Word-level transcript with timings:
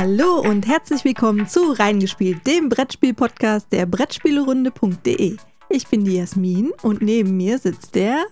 Hallo 0.00 0.38
und 0.38 0.68
herzlich 0.68 1.04
willkommen 1.04 1.48
zu 1.48 1.72
Reingespielt, 1.72 2.46
dem 2.46 2.68
Brettspiel-Podcast 2.68 3.72
der 3.72 3.84
Brettspielerunde.de. 3.84 5.36
Ich 5.70 5.86
bin 5.88 6.04
die 6.04 6.14
Jasmin 6.14 6.70
und 6.82 7.02
neben 7.02 7.36
mir 7.36 7.58
sitzt 7.58 7.96
der 7.96 8.22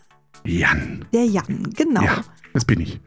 Jan. 0.44 1.04
Der 1.12 1.24
Jan, 1.24 1.68
genau. 1.76 2.02
Ja, 2.02 2.22
das 2.52 2.64
bin 2.64 2.78
ich. 2.78 3.00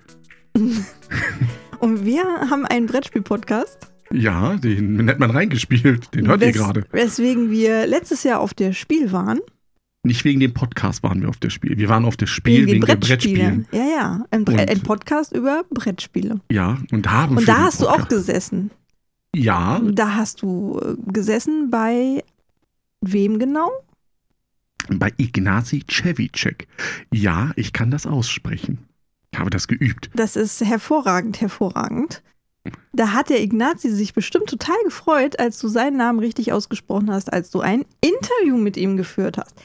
und 1.80 2.04
wir 2.04 2.26
haben 2.50 2.66
einen 2.66 2.88
Brettspiel-Podcast. 2.88 3.94
Ja, 4.12 4.58
den 4.58 5.10
hat 5.10 5.20
man 5.20 5.32
reingespielt. 5.32 6.14
Den 6.14 6.28
hört 6.28 6.42
Wes 6.42 6.48
ihr 6.48 6.62
gerade. 6.62 6.84
Weswegen 6.92 7.52
wir 7.52 7.88
letztes 7.88 8.24
Jahr 8.24 8.42
auf 8.42 8.54
der 8.54 8.74
Spiel 8.74 9.14
waren. 9.14 9.40
Nicht 10.04 10.24
wegen 10.24 10.40
dem 10.40 10.54
Podcast 10.54 11.04
waren 11.04 11.22
wir 11.22 11.30
auf 11.30 11.38
der 11.38 11.50
Spiel. 11.50 11.78
Wir 11.78 11.90
waren 11.90 12.06
auf 12.06 12.16
der 12.16 12.28
Spiel 12.28 12.66
wegen, 12.66 12.82
wegen 12.84 12.86
den 12.86 13.00
Brettspielen. 13.00 13.68
Ja, 13.72 13.84
ja. 13.84 14.26
Ein, 14.32 14.46
Bre 14.46 14.68
ein, 14.68 14.82
Podcast 14.82 15.36
über 15.36 15.66
Brettspiele. 15.70 16.40
Ja, 16.50 16.78
und 16.92 17.12
haben. 17.12 17.38
Und 17.38 17.48
da 17.48 17.58
hast 17.58 17.80
Podcast. 17.80 18.00
du 18.00 18.04
auch 18.04 18.08
gesessen. 18.08 18.72
Ja. 19.36 19.80
Da 19.84 20.16
hast 20.16 20.42
du 20.42 20.80
äh, 20.82 20.96
gesessen 21.12 21.70
bei 21.70 22.24
wem 23.02 23.40
genau? 23.40 23.70
Bei 24.90 25.12
Ignacy 25.18 25.84
Cevicek. 25.90 26.68
Ja, 27.14 27.52
ich 27.58 27.74
kann 27.74 27.92
das 27.92 28.08
aussprechen. 28.08 28.80
Ich 29.32 29.40
habe 29.40 29.50
das 29.50 29.68
geübt. 29.68 30.10
Das 30.16 30.36
ist 30.36 30.62
hervorragend, 30.62 31.42
hervorragend. 31.42 32.24
Da 32.94 33.14
hat 33.14 33.30
der 33.30 33.42
Ignazi 33.42 33.90
sich 33.90 34.14
bestimmt 34.14 34.48
total 34.48 34.78
gefreut, 34.84 35.40
als 35.40 35.60
du 35.60 35.68
seinen 35.68 35.98
Namen 35.98 36.20
richtig 36.20 36.52
ausgesprochen 36.52 37.12
hast, 37.12 37.32
als 37.32 37.52
du 37.52 37.62
ein 37.62 37.86
Interview 38.02 38.58
mit 38.58 38.78
ihm 38.78 38.98
geführt 38.98 39.38
hast. 39.38 39.56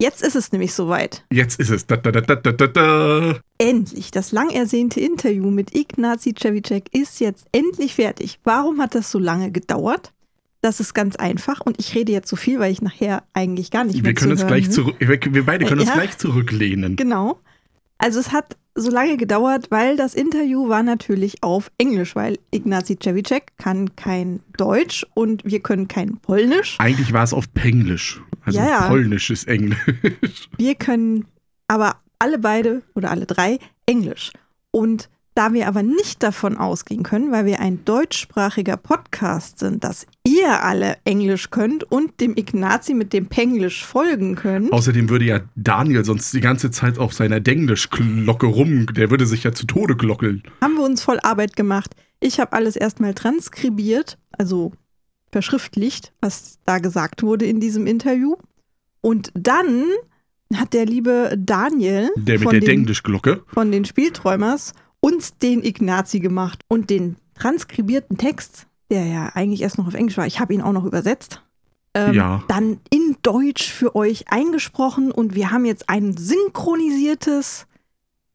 Jetzt 0.00 0.22
ist 0.22 0.34
es 0.34 0.50
nämlich 0.50 0.74
soweit. 0.74 1.24
Jetzt 1.30 1.60
ist 1.60 1.70
es. 1.70 1.86
Da, 1.86 1.96
da, 1.96 2.10
da, 2.10 3.40
endlich. 3.58 4.10
Das 4.10 4.32
lang 4.32 4.50
ersehnte 4.50 5.00
Interview 5.00 5.50
mit 5.50 5.74
Ignazi 5.74 6.34
Cevicek 6.34 6.92
ist 6.92 7.20
jetzt 7.20 7.46
endlich 7.52 7.94
fertig. 7.94 8.40
Warum 8.42 8.80
hat 8.80 8.94
das 8.94 9.10
so 9.10 9.18
lange 9.18 9.52
gedauert? 9.52 10.12
Das 10.60 10.80
ist 10.80 10.94
ganz 10.94 11.16
einfach 11.16 11.60
und 11.60 11.78
ich 11.78 11.94
rede 11.94 12.10
jetzt 12.10 12.28
so 12.28 12.36
viel, 12.36 12.58
weil 12.58 12.72
ich 12.72 12.80
nachher 12.80 13.22
eigentlich 13.34 13.70
gar 13.70 13.84
nicht 13.84 13.96
mehr 13.96 14.04
wir 14.04 14.14
können 14.14 14.32
uns 14.32 14.46
gleich 14.46 14.70
zurück, 14.70 14.96
Wir 14.98 15.44
beide 15.44 15.66
können 15.66 15.82
ja, 15.82 15.86
uns 15.86 15.94
gleich 15.94 16.16
zurücklehnen. 16.16 16.96
Genau. 16.96 17.38
Also 17.98 18.18
es 18.18 18.32
hat 18.32 18.56
so 18.74 18.90
lange 18.90 19.16
gedauert, 19.16 19.66
weil 19.70 19.96
das 19.96 20.14
Interview 20.14 20.68
war 20.68 20.82
natürlich 20.82 21.42
auf 21.42 21.70
Englisch, 21.78 22.16
weil 22.16 22.38
Ignacy 22.50 22.98
Cevicek 23.00 23.52
kann 23.56 23.94
kein 23.94 24.40
Deutsch 24.56 25.06
und 25.14 25.44
wir 25.44 25.60
können 25.60 25.86
kein 25.86 26.16
Polnisch. 26.16 26.76
Eigentlich 26.80 27.12
war 27.12 27.22
es 27.22 27.32
auf 27.32 27.52
Penglisch. 27.54 28.20
Also 28.44 28.58
ja, 28.58 28.68
ja. 28.68 28.88
Polnisch 28.88 29.30
ist 29.30 29.48
Englisch. 29.48 29.78
Wir 30.56 30.74
können 30.74 31.26
aber 31.68 31.96
alle 32.18 32.38
beide 32.38 32.82
oder 32.94 33.10
alle 33.10 33.26
drei 33.26 33.58
Englisch. 33.86 34.32
Und 34.70 35.08
da 35.34 35.52
wir 35.52 35.66
aber 35.66 35.82
nicht 35.82 36.22
davon 36.22 36.56
ausgehen 36.56 37.02
können, 37.02 37.32
weil 37.32 37.44
wir 37.44 37.58
ein 37.58 37.84
deutschsprachiger 37.84 38.76
Podcast 38.76 39.58
sind, 39.58 39.82
dass 39.82 40.06
ihr 40.24 40.62
alle 40.62 40.96
Englisch 41.04 41.50
könnt 41.50 41.82
und 41.82 42.20
dem 42.20 42.36
Ignazi 42.36 42.94
mit 42.94 43.12
dem 43.12 43.26
Penglisch 43.26 43.84
folgen 43.84 44.36
könnt. 44.36 44.72
Außerdem 44.72 45.08
würde 45.08 45.24
ja 45.24 45.40
Daniel 45.56 46.04
sonst 46.04 46.32
die 46.32 46.40
ganze 46.40 46.70
Zeit 46.70 46.98
auf 46.98 47.12
seiner 47.12 47.40
Denglisch-Glocke 47.40 48.46
rum, 48.46 48.86
der 48.94 49.10
würde 49.10 49.26
sich 49.26 49.42
ja 49.42 49.52
zu 49.52 49.66
Tode 49.66 49.96
glockeln. 49.96 50.44
Haben 50.62 50.76
wir 50.76 50.84
uns 50.84 51.02
voll 51.02 51.18
Arbeit 51.20 51.56
gemacht. 51.56 51.96
Ich 52.20 52.38
habe 52.38 52.52
alles 52.52 52.76
erstmal 52.76 53.12
transkribiert, 53.12 54.18
also 54.30 54.72
verschriftlicht, 55.34 56.12
was 56.20 56.60
da 56.64 56.78
gesagt 56.78 57.24
wurde 57.24 57.44
in 57.44 57.58
diesem 57.58 57.88
Interview. 57.88 58.36
Und 59.00 59.32
dann 59.34 59.86
hat 60.54 60.74
der 60.74 60.86
liebe 60.86 61.34
Daniel 61.36 62.08
der 62.14 62.38
mit 62.38 62.52
der 62.52 62.60
Denglisch-Glocke 62.60 63.42
von 63.52 63.72
den 63.72 63.84
Spielträumers 63.84 64.74
uns 65.00 65.36
den 65.38 65.64
Ignazi 65.64 66.20
gemacht 66.20 66.60
und 66.68 66.88
den 66.88 67.16
transkribierten 67.34 68.16
Text, 68.16 68.68
der 68.92 69.06
ja 69.06 69.32
eigentlich 69.34 69.62
erst 69.62 69.76
noch 69.76 69.88
auf 69.88 69.94
Englisch 69.94 70.16
war, 70.16 70.26
ich 70.28 70.38
habe 70.38 70.54
ihn 70.54 70.62
auch 70.62 70.72
noch 70.72 70.84
übersetzt, 70.84 71.42
ähm, 71.94 72.14
ja. 72.14 72.44
dann 72.46 72.78
in 72.90 73.16
Deutsch 73.22 73.68
für 73.68 73.96
euch 73.96 74.28
eingesprochen 74.28 75.10
und 75.10 75.34
wir 75.34 75.50
haben 75.50 75.64
jetzt 75.64 75.88
ein 75.88 76.16
synchronisiertes 76.16 77.66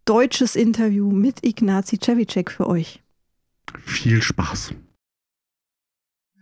deutsches 0.04 0.58
Interview 0.58 1.10
mit 1.12 1.46
Ignazi 1.46 1.98
Cevicek 1.98 2.52
für 2.52 2.68
euch. 2.68 3.02
Viel 3.86 4.22
Spaß. 4.22 4.74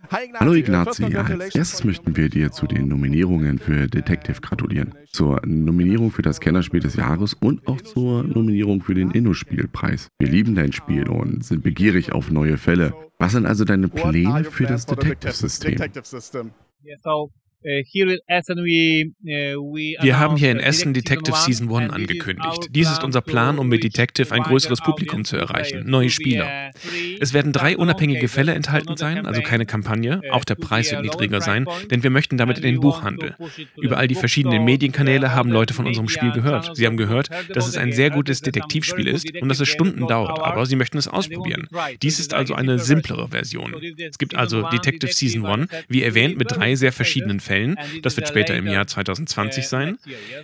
Hallo 0.10 0.54
Ignazi, 0.54 1.04
als 1.16 1.56
erstes 1.56 1.84
möchten 1.84 2.16
wir 2.16 2.30
dir 2.30 2.52
zu 2.52 2.66
den 2.66 2.88
Nominierungen 2.88 3.60
für 3.60 3.88
Detective 3.88 4.40
gratulieren. 4.42 4.94
Zur 5.12 5.42
Nominierung 5.46 6.12
für 6.12 6.22
das 6.22 6.40
Kennerspiel 6.40 6.80
des 6.80 6.96
Jahres 6.96 7.34
und 7.34 7.68
auch 7.68 7.82
zur 7.82 8.24
Nominierung 8.24 8.82
für 8.82 8.94
den 8.94 9.12
Inno-Spielpreis. 9.12 10.10
Wir 10.20 10.30
lieben 10.30 10.56
dein 10.56 10.72
Spiel 10.72 11.10
und 11.10 11.44
sind 11.44 11.64
begierig 11.64 12.12
auf 12.14 12.32
neue 12.32 12.58
Fälle. 12.58 12.94
Was 13.20 13.34
sind 13.34 13.46
also 13.46 13.66
deine 13.66 13.90
Pläne 13.90 14.44
für 14.46 14.66
das 14.66 14.86
Detective-System? 14.86 16.52
Äh, 17.64 17.80
äh, 17.80 19.56
Wir 20.02 20.20
haben 20.20 20.38
hier 20.38 20.52
in 20.52 20.60
Essen 20.60 20.94
Detective 20.94 21.36
Season 21.36 21.74
1 21.76 21.92
angekündigt. 21.92 22.68
Dies 22.70 22.92
ist 22.92 23.04
unser 23.04 23.22
Plan, 23.22 23.58
um 23.58 23.68
mit 23.68 23.84
Detective 23.84 24.32
ein 24.32 24.44
größeres 24.44 24.82
Publikum 24.82 25.26
zu 25.26 25.38
erreichen, 25.38 25.90
neue 25.90 26.10
Spieler. 26.10 26.72
Es 27.20 27.34
werden 27.34 27.52
drei 27.54 27.76
unabhängige 27.76 28.28
Fälle 28.28 28.54
enthalten 28.54 28.96
sein, 28.96 29.26
also 29.26 29.42
keine 29.42 29.66
Kampagne. 29.66 30.22
Auch 30.32 30.46
der 30.46 30.56
Preis 30.56 30.92
wird 30.92 31.02
niedriger 31.02 31.42
sein, 31.42 31.66
denn 31.90 32.04
wir 32.04 32.12
möchten 32.12 32.38
damit 32.38 32.58
in 32.58 32.64
den 32.64 32.80
Buchhandel. 32.80 33.36
Über 33.76 33.98
all 33.98 34.08
die 34.08 34.16
verschiedenen 34.16 34.64
Medienkanäle 34.64 35.34
haben 35.34 35.52
Leute 35.52 35.74
von 35.74 35.88
unserem 35.88 36.10
Spiel 36.10 36.32
gehört. 36.32 36.78
Sie 36.78 36.86
haben 36.86 36.98
gehört, 36.98 37.30
dass 37.50 37.68
es 37.68 37.76
ein 37.76 37.92
sehr 37.92 38.12
gutes 38.12 38.42
Detektivspiel 38.42 39.08
ist 39.08 39.36
und 39.42 39.50
dass 39.50 39.60
es 39.60 39.68
Stunden 39.68 40.08
dauert, 40.08 40.40
aber 40.40 40.66
sie 40.68 40.76
möchten 40.76 41.00
es 41.00 41.08
ausprobieren. 41.08 41.68
Dies 42.04 42.20
ist 42.20 42.36
also 42.36 42.54
eine 42.54 42.78
simplere 42.78 43.30
Version. 43.30 43.76
Es 43.98 44.20
gibt 44.20 44.36
also 44.36 44.62
Detective 44.70 45.12
Season 45.12 45.46
1, 45.46 45.70
wie 45.90 46.04
erwähnt, 46.04 46.38
mit 46.38 46.52
drei 46.52 46.76
sehr 46.76 46.92
verschiedenen 46.92 47.40
Fällen. 47.40 47.47
Fällen. 47.48 47.76
Das 48.04 48.18
wird 48.18 48.28
später 48.28 48.56
im 48.56 48.68
Jahr 48.68 48.86
2020 48.88 49.68
sein. 49.68 49.98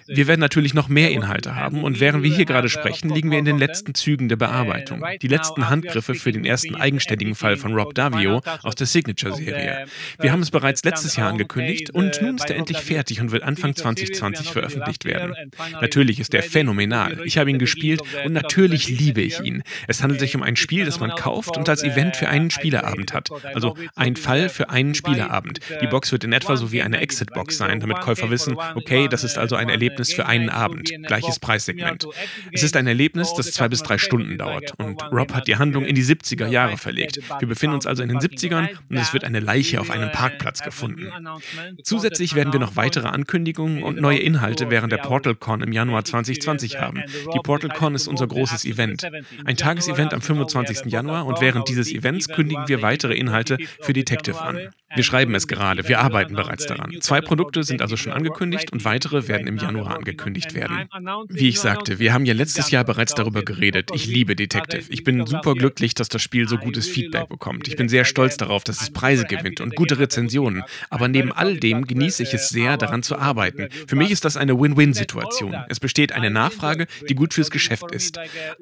Wir 0.07 0.27
werden 0.27 0.39
natürlich 0.39 0.73
noch 0.73 0.87
mehr 0.87 1.11
Inhalte 1.11 1.55
haben 1.55 1.83
und 1.83 1.99
während 1.99 2.23
wir 2.23 2.33
hier 2.33 2.45
gerade 2.45 2.69
sprechen, 2.69 3.09
liegen 3.09 3.29
wir 3.29 3.39
in 3.39 3.45
den 3.45 3.57
letzten 3.57 3.93
Zügen 3.93 4.29
der 4.29 4.37
Bearbeitung. 4.37 5.03
Die 5.21 5.27
letzten 5.27 5.69
Handgriffe 5.69 6.15
für 6.15 6.31
den 6.31 6.45
ersten 6.45 6.75
eigenständigen 6.75 7.35
Fall 7.35 7.57
von 7.57 7.73
Rob 7.73 7.93
Davio 7.93 8.41
aus 8.61 8.75
der 8.75 8.87
Signature-Serie. 8.87 9.85
Wir 10.19 10.31
haben 10.31 10.41
es 10.41 10.51
bereits 10.51 10.83
letztes 10.83 11.15
Jahr 11.15 11.29
angekündigt 11.29 11.89
und 11.91 12.21
nun 12.21 12.37
ist 12.37 12.49
er 12.49 12.55
endlich 12.55 12.79
fertig 12.79 13.19
und 13.21 13.31
wird 13.31 13.43
Anfang 13.43 13.75
2020 13.75 14.49
veröffentlicht 14.49 15.05
werden. 15.05 15.35
Natürlich 15.81 16.19
ist 16.19 16.33
er 16.33 16.43
phänomenal. 16.43 17.19
Ich 17.25 17.37
habe 17.37 17.49
ihn 17.49 17.59
gespielt 17.59 18.01
und 18.25 18.33
natürlich 18.33 18.87
liebe 18.87 19.21
ich 19.21 19.41
ihn. 19.41 19.63
Es 19.87 20.01
handelt 20.01 20.19
sich 20.19 20.35
um 20.35 20.43
ein 20.43 20.55
Spiel, 20.55 20.85
das 20.85 20.99
man 20.99 21.11
kauft 21.11 21.57
und 21.57 21.67
als 21.67 21.83
Event 21.83 22.15
für 22.15 22.29
einen 22.29 22.49
Spieleabend 22.49 23.13
hat. 23.13 23.29
Also 23.53 23.75
ein 23.95 24.15
Fall 24.15 24.49
für 24.49 24.69
einen 24.69 24.95
Spieleabend. 24.95 25.59
Die 25.81 25.87
Box 25.87 26.11
wird 26.11 26.23
in 26.23 26.33
etwa 26.33 26.55
so 26.55 26.71
wie 26.71 26.81
eine 26.81 26.92
Exit-Box 27.01 27.57
sein, 27.57 27.79
damit 27.79 28.01
Käufer 28.01 28.29
wissen, 28.29 28.57
okay, 28.75 29.07
das 29.07 29.23
ist 29.23 29.37
also 29.37 29.55
ein 29.55 29.69
Erlebnis 29.69 30.13
für 30.13 30.25
einen 30.25 30.49
Abend, 30.49 30.91
gleiches 31.05 31.39
Preissegment. 31.39 32.05
Es 32.51 32.63
ist 32.63 32.75
ein 32.75 32.87
Erlebnis, 32.87 33.33
das 33.33 33.51
zwei 33.51 33.67
bis 33.69 33.83
drei 33.83 33.97
Stunden 33.97 34.37
dauert 34.37 34.73
und 34.77 35.01
Rob 35.11 35.33
hat 35.33 35.47
die 35.47 35.57
Handlung 35.57 35.85
in 35.85 35.95
die 35.95 36.03
70er 36.03 36.47
Jahre 36.47 36.77
verlegt. 36.77 37.19
Wir 37.39 37.47
befinden 37.47 37.75
uns 37.75 37.85
also 37.85 38.03
in 38.03 38.09
den 38.09 38.19
70ern 38.19 38.69
und 38.89 38.97
es 38.97 39.13
wird 39.13 39.23
eine 39.23 39.39
Leiche 39.39 39.79
auf 39.79 39.89
einem 39.89 40.11
Parkplatz 40.11 40.61
gefunden. 40.61 41.11
Zusätzlich 41.83 42.35
werden 42.35 42.53
wir 42.53 42.59
noch 42.59 42.75
weitere 42.75 43.07
Ankündigungen 43.07 43.83
und 43.83 43.99
neue 43.99 44.19
Inhalte 44.19 44.69
während 44.69 44.91
der 44.91 44.97
PortalCon 44.97 45.61
im 45.61 45.71
Januar 45.71 46.05
2020 46.05 46.79
haben. 46.79 47.03
Die 47.33 47.39
PortalCon 47.39 47.95
ist 47.95 48.07
unser 48.07 48.27
großes 48.27 48.65
Event. 48.65 49.07
Ein 49.45 49.57
Tagesevent 49.57 50.13
am 50.13 50.21
25. 50.21 50.91
Januar 50.91 51.25
und 51.25 51.41
während 51.41 51.67
dieses 51.69 51.91
Events 51.91 52.27
kündigen 52.27 52.67
wir 52.67 52.81
weitere 52.81 53.13
Inhalte 53.13 53.57
für 53.81 53.93
Detective 53.93 54.39
an. 54.41 54.69
Wir 54.95 55.03
schreiben 55.03 55.35
es 55.35 55.47
gerade, 55.47 55.87
wir 55.87 55.99
arbeiten 55.99 56.35
bereits 56.35 56.65
daran. 56.65 56.95
Zwei 57.01 57.21
Produkte 57.21 57.63
sind 57.63 57.81
also 57.81 57.97
schon 57.97 58.13
angekündigt 58.13 58.71
und 58.71 58.85
weitere 58.85 59.27
werden 59.27 59.47
im 59.47 59.57
Januar 59.57 59.97
angekündigt 59.97 60.53
werden. 60.53 60.87
Wie 61.29 61.49
ich 61.49 61.59
sagte, 61.59 61.99
wir 61.99 62.13
haben 62.13 62.25
ja 62.25 62.33
letztes 62.33 62.71
Jahr 62.71 62.83
bereits 62.83 63.15
darüber 63.15 63.43
geredet. 63.43 63.89
Ich 63.93 64.05
liebe 64.05 64.35
Detective. 64.35 64.85
Ich 64.89 65.03
bin 65.03 65.25
super 65.25 65.55
glücklich, 65.55 65.93
dass 65.95 66.09
das 66.09 66.21
Spiel 66.21 66.47
so 66.47 66.57
gutes 66.57 66.87
Feedback 66.87 67.29
bekommt. 67.29 67.67
Ich 67.67 67.75
bin 67.75 67.89
sehr 67.89 68.05
stolz 68.05 68.37
darauf, 68.37 68.63
dass 68.63 68.81
es 68.81 68.91
Preise 68.91 69.25
gewinnt 69.25 69.61
und 69.61 69.75
gute 69.75 69.99
Rezensionen. 69.99 70.63
Aber 70.89 71.07
neben 71.07 71.31
all 71.31 71.57
dem 71.57 71.85
genieße 71.85 72.23
ich 72.23 72.33
es 72.33 72.49
sehr, 72.49 72.77
daran 72.77 73.03
zu 73.03 73.17
arbeiten. 73.17 73.69
Für 73.87 73.95
mich 73.95 74.11
ist 74.11 74.25
das 74.25 74.37
eine 74.37 74.59
Win-Win-Situation. 74.59 75.55
Es 75.69 75.79
besteht 75.79 76.11
eine 76.11 76.29
Nachfrage, 76.29 76.87
die 77.09 77.15
gut 77.15 77.33
fürs 77.33 77.51
Geschäft 77.51 77.91
ist. 77.91 78.19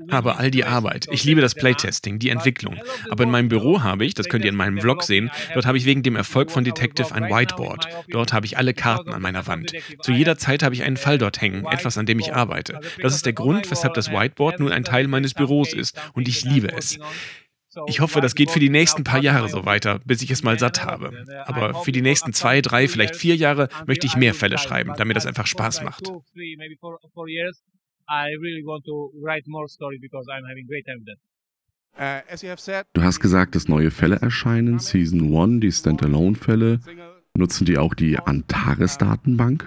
Aber 0.10 0.40
all 0.40 0.52
die 0.52 0.66
Arbeit, 0.66 1.08
ich 1.12 1.24
liebe 1.24 1.42
das 1.42 1.56
Playtesting, 1.56 2.20
die 2.20 2.30
Entwicklung. 2.30 2.78
Aber 3.10 3.24
in 3.24 3.32
meinem 3.32 3.50
Büro 3.50 3.84
habe 3.84 4.06
ich, 4.06 4.14
das 4.14 4.30
könnt 4.30 4.46
ihr 4.46 4.52
in 4.52 4.58
meinem 4.58 4.80
Vlog 4.80 5.04
sehen, 5.04 5.32
dort 5.54 5.66
habe 5.66 5.78
ich 5.78 5.86
wegen 5.86 6.04
dem 6.04 6.16
Erfolg 6.22 6.52
von 6.52 6.64
Detective 6.64 7.14
ein 7.16 7.24
Whiteboard. 7.24 7.88
Dort 8.10 8.32
habe 8.32 8.46
ich 8.46 8.58
alle 8.58 8.76
Karten 8.76 9.12
an 9.12 9.24
meiner 9.24 9.48
Wand. 9.48 9.74
Zu 10.02 10.12
jeder 10.12 10.38
Zeit 10.38 10.62
habe 10.62 10.76
ich 10.76 10.84
einen 10.84 10.98
Fall 10.98 11.18
dort 11.18 11.42
hängen, 11.42 11.66
etwas, 11.66 11.98
an 11.98 12.06
dem 12.06 12.20
ich 12.20 12.34
arbeite. 12.34 12.80
Das 13.02 13.16
ist 13.16 13.26
der 13.26 13.34
Grund, 13.34 13.72
weshalb 13.72 13.96
das 13.96 14.12
Whiteboard 14.12 14.60
nun 14.60 14.72
ein 14.72 14.84
Teil 14.84 15.08
meines 15.08 15.34
Büros 15.34 15.74
ist 15.74 16.00
und 16.14 16.28
ich 16.28 16.44
liebe 16.44 16.72
es. 16.72 17.00
Ich 17.88 18.02
hoffe, 18.02 18.22
das 18.22 18.36
geht 18.36 18.52
für 18.52 18.60
die 18.60 18.70
nächsten 18.70 19.04
paar 19.04 19.22
Jahre 19.22 19.50
so 19.50 19.66
weiter, 19.66 20.00
bis 20.06 20.22
ich 20.22 20.30
es 20.30 20.44
mal 20.44 20.60
satt 20.60 20.86
habe. 20.86 21.26
Aber 21.46 21.84
für 21.84 21.92
die 21.92 22.02
nächsten 22.02 22.34
zwei, 22.34 22.62
drei, 22.62 22.88
vielleicht 22.88 23.16
vier 23.16 23.36
Jahre 23.36 23.70
möchte 23.88 24.06
ich 24.06 24.16
mehr 24.16 24.36
Fälle 24.36 24.60
schreiben, 24.60 24.94
damit 24.98 25.16
das 25.18 25.26
einfach 25.26 25.48
Spaß 25.48 25.82
macht. 25.82 26.12
I 28.10 28.36
really 28.42 28.62
want 28.66 28.84
to 28.86 29.14
write 29.24 29.48
more 29.48 29.70
stories 29.70 30.02
because 30.02 30.28
I'm 30.28 30.44
having 30.44 30.68
great 30.68 30.86
time 30.86 31.00
with 31.00 31.08
that. 31.08 31.31
Du 32.94 33.02
hast 33.04 33.20
gesagt, 33.20 33.56
dass 33.56 33.68
neue 33.68 33.92
Fälle 33.92 34.18
erscheinen, 34.18 34.80
Season 34.80 35.36
1, 35.36 35.62
die 35.62 35.72
Standalone-Fälle. 35.72 36.80
Nutzen 37.34 37.66
die 37.66 37.78
auch 37.78 37.94
die 37.94 38.18
Antares-Datenbank? 38.18 39.66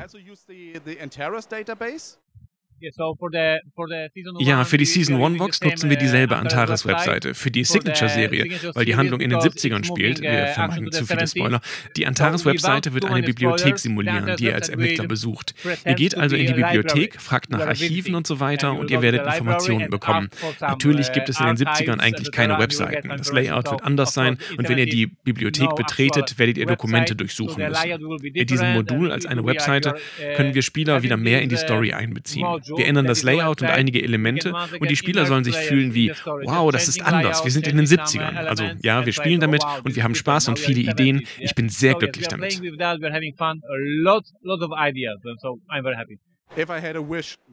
Ja, 4.39 4.65
für 4.65 4.77
die 4.77 4.85
Season 4.85 5.23
1 5.23 5.39
Box 5.39 5.61
nutzen 5.61 5.91
wir 5.91 5.97
dieselbe 5.97 6.37
Antares-Webseite. 6.37 7.35
Für 7.35 7.51
die 7.51 7.65
Signature-Serie, 7.65 8.73
weil 8.75 8.85
die 8.85 8.97
Handlung 8.97 9.21
in 9.21 9.31
den 9.31 9.39
70ern 9.39 9.85
spielt, 9.85 10.21
wir 10.21 10.49
vermeiden 10.49 10.93
zu 10.93 11.07
viele 11.07 11.27
Spoiler, 11.27 11.61
die 11.97 12.07
Antares-Webseite 12.07 12.95
wird 12.95 13.05
eine 13.05 13.23
Bibliothek 13.23 13.79
simulieren, 13.79 14.37
die 14.37 14.45
ihr 14.45 14.55
als 14.55 14.69
Ermittler 14.69 15.07
besucht. 15.07 15.55
Ihr 15.85 15.95
geht 15.95 16.17
also 16.17 16.37
in 16.37 16.47
die 16.47 16.55
Bibliothek, 16.55 17.21
fragt 17.21 17.51
nach 17.51 17.67
Archiven 17.67 18.15
und 18.15 18.27
so 18.27 18.41
weiter 18.41 18.75
und 18.75 18.91
ihr 18.91 19.03
werdet 19.03 19.27
Informationen 19.27 19.91
bekommen. 19.91 20.29
Natürlich 20.61 21.13
gibt 21.13 21.29
es 21.29 21.41
in 21.41 21.47
den 21.47 21.57
70ern 21.57 22.01
eigentlich 22.01 22.33
keine 22.33 22.59
Webseiten. 22.59 23.09
Das 23.09 23.33
Layout 23.33 23.71
wird 23.71 23.83
anders 23.83 24.15
sein 24.15 24.39
und 24.57 24.69
wenn 24.69 24.79
ihr 24.79 24.87
die 24.87 25.07
Bibliothek 25.07 25.75
betretet, 25.77 26.39
werdet 26.39 26.59
ihr 26.59 26.67
Dokumente 26.67 27.17
durchsuchen 27.17 27.67
müssen. 27.69 28.19
Mit 28.23 28.51
diesem 28.51 28.73
Modul 28.73 29.13
als 29.13 29.27
eine 29.27 29.45
Webseite 29.45 29.95
können 30.37 30.55
wir 30.55 30.63
Spieler 30.63 31.03
wieder 31.03 31.17
mehr 31.17 31.43
in 31.43 31.49
die 31.49 31.57
Story 31.57 31.93
einbeziehen. 31.93 32.47
Wir 32.77 32.87
ändern 32.87 33.07
das 33.07 33.23
Layout 33.23 33.63
und 33.63 33.69
einige 33.69 34.03
Elemente 34.03 34.55
und 34.81 34.91
die 34.91 34.97
Spieler 34.97 35.27
sollen 35.27 35.45
sich 35.45 35.57
fühlen 35.57 35.95
wie, 35.95 36.11
wow, 36.45 36.71
das 36.73 36.89
ist 36.89 37.05
anders, 37.05 37.45
wir 37.45 37.51
sind 37.51 37.67
in 37.67 37.77
den 37.77 37.87
70ern. 37.87 38.35
Also 38.35 38.65
ja, 38.83 39.05
wir 39.05 39.13
spielen 39.13 39.41
damit 39.41 39.63
und 39.85 39.97
wir 39.97 40.03
haben 40.05 40.15
Spaß 40.15 40.49
und 40.49 40.59
viele 40.59 40.81
Ideen. 40.81 41.27
Ich 41.39 41.55
bin 41.55 41.69
sehr 41.69 41.95
glücklich 41.95 42.29
damit. 42.29 42.61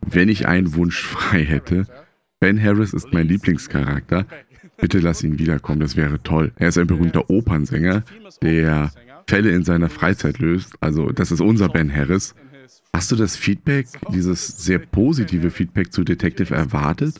Wenn 0.07 0.29
ich 0.29 0.47
einen 0.47 0.75
Wunsch 0.75 1.01
frei 1.01 1.43
hätte, 1.43 1.87
Ben 2.39 2.61
Harris 2.61 2.93
ist 2.93 3.13
mein 3.13 3.27
Lieblingscharakter. 3.27 4.25
Bitte 4.77 4.99
lass 4.99 5.23
ihn 5.23 5.37
wiederkommen, 5.37 5.79
das 5.79 5.95
wäre 5.95 6.21
toll. 6.23 6.51
Er 6.55 6.69
ist 6.69 6.77
ein 6.77 6.87
berühmter 6.87 7.29
Opernsänger, 7.29 8.03
der 8.41 8.91
Fälle 9.27 9.51
in 9.51 9.63
seiner 9.63 9.89
Freizeit 9.89 10.39
löst. 10.39 10.73
Also, 10.81 11.11
das 11.11 11.31
ist 11.31 11.39
unser 11.39 11.69
Ben 11.69 11.93
Harris. 11.95 12.33
Hast 12.95 13.11
du 13.11 13.15
das 13.15 13.35
Feedback, 13.35 13.87
dieses 14.09 14.47
sehr 14.47 14.79
positive 14.79 15.49
Feedback 15.49 15.91
zu 15.91 16.03
Detective 16.03 16.53
erwartet? 16.53 17.19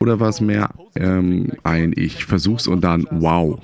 Oder 0.00 0.18
war 0.18 0.30
es 0.30 0.40
mehr 0.40 0.70
ähm, 0.96 1.52
ein 1.62 1.92
Ich 1.94 2.24
versuch's 2.24 2.66
und 2.66 2.80
dann 2.80 3.06
wow? 3.10 3.60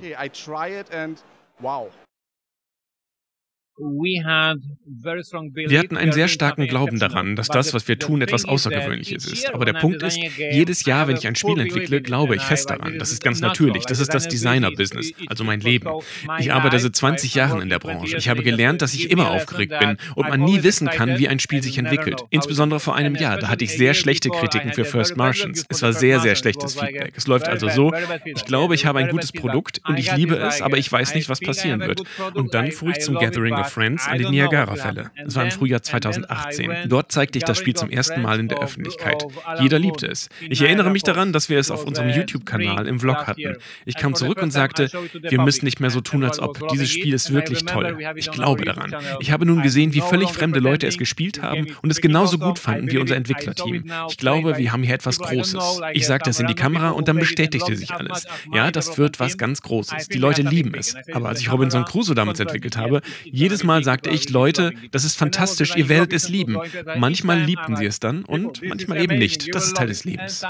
Wir 3.79 5.79
hatten 5.79 5.99
einen 5.99 6.13
sehr 6.13 6.29
starken 6.29 6.67
Glauben 6.67 6.99
daran, 6.99 7.37
dass 7.37 7.49
das, 7.49 7.75
was 7.75 7.87
wir 7.89 7.99
tun, 7.99 8.23
etwas 8.23 8.47
Außergewöhnliches 8.47 9.27
ist. 9.27 9.53
Aber 9.53 9.67
der 9.67 9.75
Punkt 9.75 10.03
ist, 10.03 10.19
jedes 10.39 10.87
Jahr, 10.87 11.09
wenn 11.09 11.17
ich 11.17 11.27
ein 11.27 11.35
Spiel 11.35 11.59
entwickle, 11.59 12.01
glaube 12.01 12.37
ich 12.37 12.43
fest 12.43 12.71
daran. 12.71 12.99
Das 12.99 13.13
ist 13.13 13.23
ganz 13.23 13.41
natürlich. 13.41 13.85
Das 13.85 14.01
ist 14.01 14.15
das 14.15 14.29
Designer-Business, 14.29 15.13
also 15.27 15.45
mein 15.45 15.61
Leben. 15.61 15.91
Ich 16.39 16.53
arbeite 16.53 16.79
seit 16.79 16.97
20 16.97 17.35
Jahren 17.35 17.61
in 17.61 17.69
der 17.69 17.79
Branche. 17.79 18.17
Ich 18.17 18.31
habe 18.31 18.43
gelernt, 18.43 18.81
dass 18.81 18.95
ich 18.95 19.11
immer 19.11 19.31
aufgeregt 19.31 19.79
bin 19.79 19.99
und 20.15 20.29
man 20.29 20.41
nie 20.41 20.63
wissen 20.63 20.89
kann, 20.89 21.19
wie 21.19 21.29
ein 21.29 21.39
Spiel 21.39 21.63
sich 21.63 21.77
entwickelt. 21.77 22.23
Insbesondere 22.31 22.81
vor 22.81 22.97
einem 22.97 23.15
Jahr. 23.15 23.37
Da 23.37 23.49
hatte 23.49 23.65
ich 23.65 23.77
sehr 23.77 23.93
schlechte 23.93 24.31
Kritiken 24.31 24.73
für 24.73 24.87
First 24.87 25.19
Martians. 25.19 25.67
Es 25.69 25.83
war 25.83 25.93
sehr, 25.93 26.21
sehr 26.21 26.35
schlechtes 26.35 26.81
Feedback. 26.81 27.13
Es 27.15 27.27
läuft 27.27 27.47
also 27.47 27.69
so, 27.69 27.93
ich 28.25 28.47
glaube, 28.47 28.75
ich 28.75 28.87
habe 28.87 29.01
ein 29.01 29.11
gutes 29.11 29.33
Produkt 29.33 29.83
und 29.87 29.99
ich 29.99 30.17
liebe 30.17 30.37
es, 30.37 30.63
aber 30.63 30.79
ich 30.79 30.91
weiß 30.91 31.15
nicht, 31.15 31.29
was 31.29 31.41
passieren 31.41 31.81
wird. 31.81 32.01
Und 32.33 32.55
dann 32.55 32.73
fuhr 32.73 32.91
ich 32.91 33.01
zum 33.01 33.17
Gathering 33.17 33.55
of 33.55 33.66
Friends 33.71 34.07
an 34.07 34.19
die 34.19 34.29
Niagara-Fälle. 34.29 35.11
Es 35.27 35.35
war 35.35 35.45
im 35.45 35.51
Frühjahr 35.51 35.83
2018. 35.83 36.89
Dort 36.89 37.13
zeigte 37.13 37.39
ich 37.39 37.45
das 37.45 37.59
Spiel 37.59 37.75
zum 37.75 37.91
ersten 37.91 38.23
Mal 38.23 38.41
in 38.41 38.49
der 38.49 38.59
Öffentlichkeit. 38.59 39.25
Jeder 39.61 39.79
liebte 39.79 40.07
es. 40.07 40.29
Ich 40.49 40.63
erinnere 40.63 40.91
mich 40.91 41.03
daran, 41.03 41.33
dass 41.33 41.49
wir 41.49 41.59
es 41.59 41.71
auf 41.71 41.85
unserem 41.85 42.11
YouTube-Kanal 42.11 42.87
im 42.87 43.01
Vlog 43.01 43.27
hatten. 43.27 43.57
Ich 43.85 43.97
kam 43.97 44.15
zurück 44.15 44.43
und 44.43 44.51
sagte, 44.51 44.91
wir 45.21 45.41
müssen 45.41 45.65
nicht 45.65 45.81
mehr 45.81 45.91
so 45.91 46.01
tun, 46.01 46.25
als 46.25 46.39
ob. 46.39 46.69
Dieses 46.69 46.91
Spiel 46.91 47.15
ist 47.15 47.33
wirklich 47.33 47.65
toll. 47.65 47.99
Ich 48.17 48.31
glaube 48.31 48.65
daran. 48.65 48.95
Ich 49.21 49.31
habe 49.31 49.47
nun 49.47 49.63
gesehen, 49.63 49.95
wie 49.95 50.01
völlig 50.01 50.31
fremde 50.31 50.61
Leute 50.61 50.87
es 50.87 50.99
gespielt 50.99 51.43
haben 51.43 51.67
und 51.83 51.91
es 51.91 52.01
genauso 52.01 52.39
gut 52.39 52.59
fanden 52.59 52.91
wie 52.91 52.99
unser 52.99 53.17
Entwicklerteam. 53.17 53.85
Ich 54.09 54.17
glaube, 54.17 54.59
wir 54.59 54.73
haben 54.73 54.83
hier 54.83 54.95
etwas 54.95 55.19
Großes. 55.19 55.81
Ich 55.93 56.07
sagte 56.07 56.31
es 56.31 56.41
in 56.41 56.47
die 56.47 56.55
Kamera 56.55 56.91
und 56.91 57.09
dann 57.09 57.19
bestätigte 57.19 57.77
sich 57.77 57.93
alles. 57.93 58.27
Ja, 58.53 58.71
das 58.71 58.99
wird 58.99 59.21
was 59.21 59.39
ganz 59.39 59.63
Großes. 59.63 60.09
Die 60.09 60.19
Leute 60.19 60.43
lieben 60.43 60.75
es. 60.75 60.95
Aber 61.13 61.29
als 61.29 61.41
ich 61.41 61.51
Robinson 61.51 61.85
Crusoe 61.85 62.15
damals 62.15 62.41
entwickelt 62.41 62.77
habe, 62.77 63.01
jedes 63.25 63.56
Mal 63.65 63.85
sagte 63.85 64.11
ich, 64.11 64.31
Leute, 64.31 64.73
das 64.91 65.05
ist 65.05 65.17
fantastisch, 65.17 65.77
ihr 65.77 65.89
werdet 65.89 66.13
es 66.13 66.29
lieben. 66.29 66.57
Manchmal 66.97 67.41
liebten 67.41 67.77
sie 67.77 67.87
es 67.87 68.01
dann 68.01 68.25
und 68.25 68.63
manchmal 68.63 69.03
eben 69.03 69.19
nicht. 69.19 69.55
Das 69.55 69.67
ist 69.67 69.77
Teil 69.77 69.89
des 69.89 70.05
Lebens. 70.05 70.45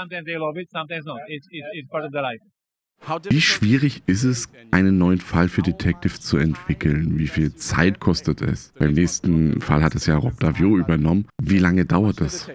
Wie 3.29 3.41
schwierig 3.41 4.03
ist 4.07 4.23
es, 4.23 4.49
einen 4.71 4.97
neuen 4.97 5.19
Fall 5.19 5.49
für 5.49 5.61
Detective 5.61 6.19
zu 6.19 6.37
entwickeln? 6.37 7.17
Wie 7.19 7.27
viel 7.27 7.53
Zeit 7.55 7.99
kostet 7.99 8.41
es? 8.41 8.73
Beim 8.77 8.93
nächsten 8.93 9.61
Fall 9.61 9.83
hat 9.83 9.95
es 9.95 10.07
ja 10.07 10.17
Rob 10.17 10.39
Davio 10.39 10.77
übernommen. 10.77 11.27
Wie 11.41 11.59
lange 11.59 11.85
dauert 11.85 12.21
das? 12.21 12.49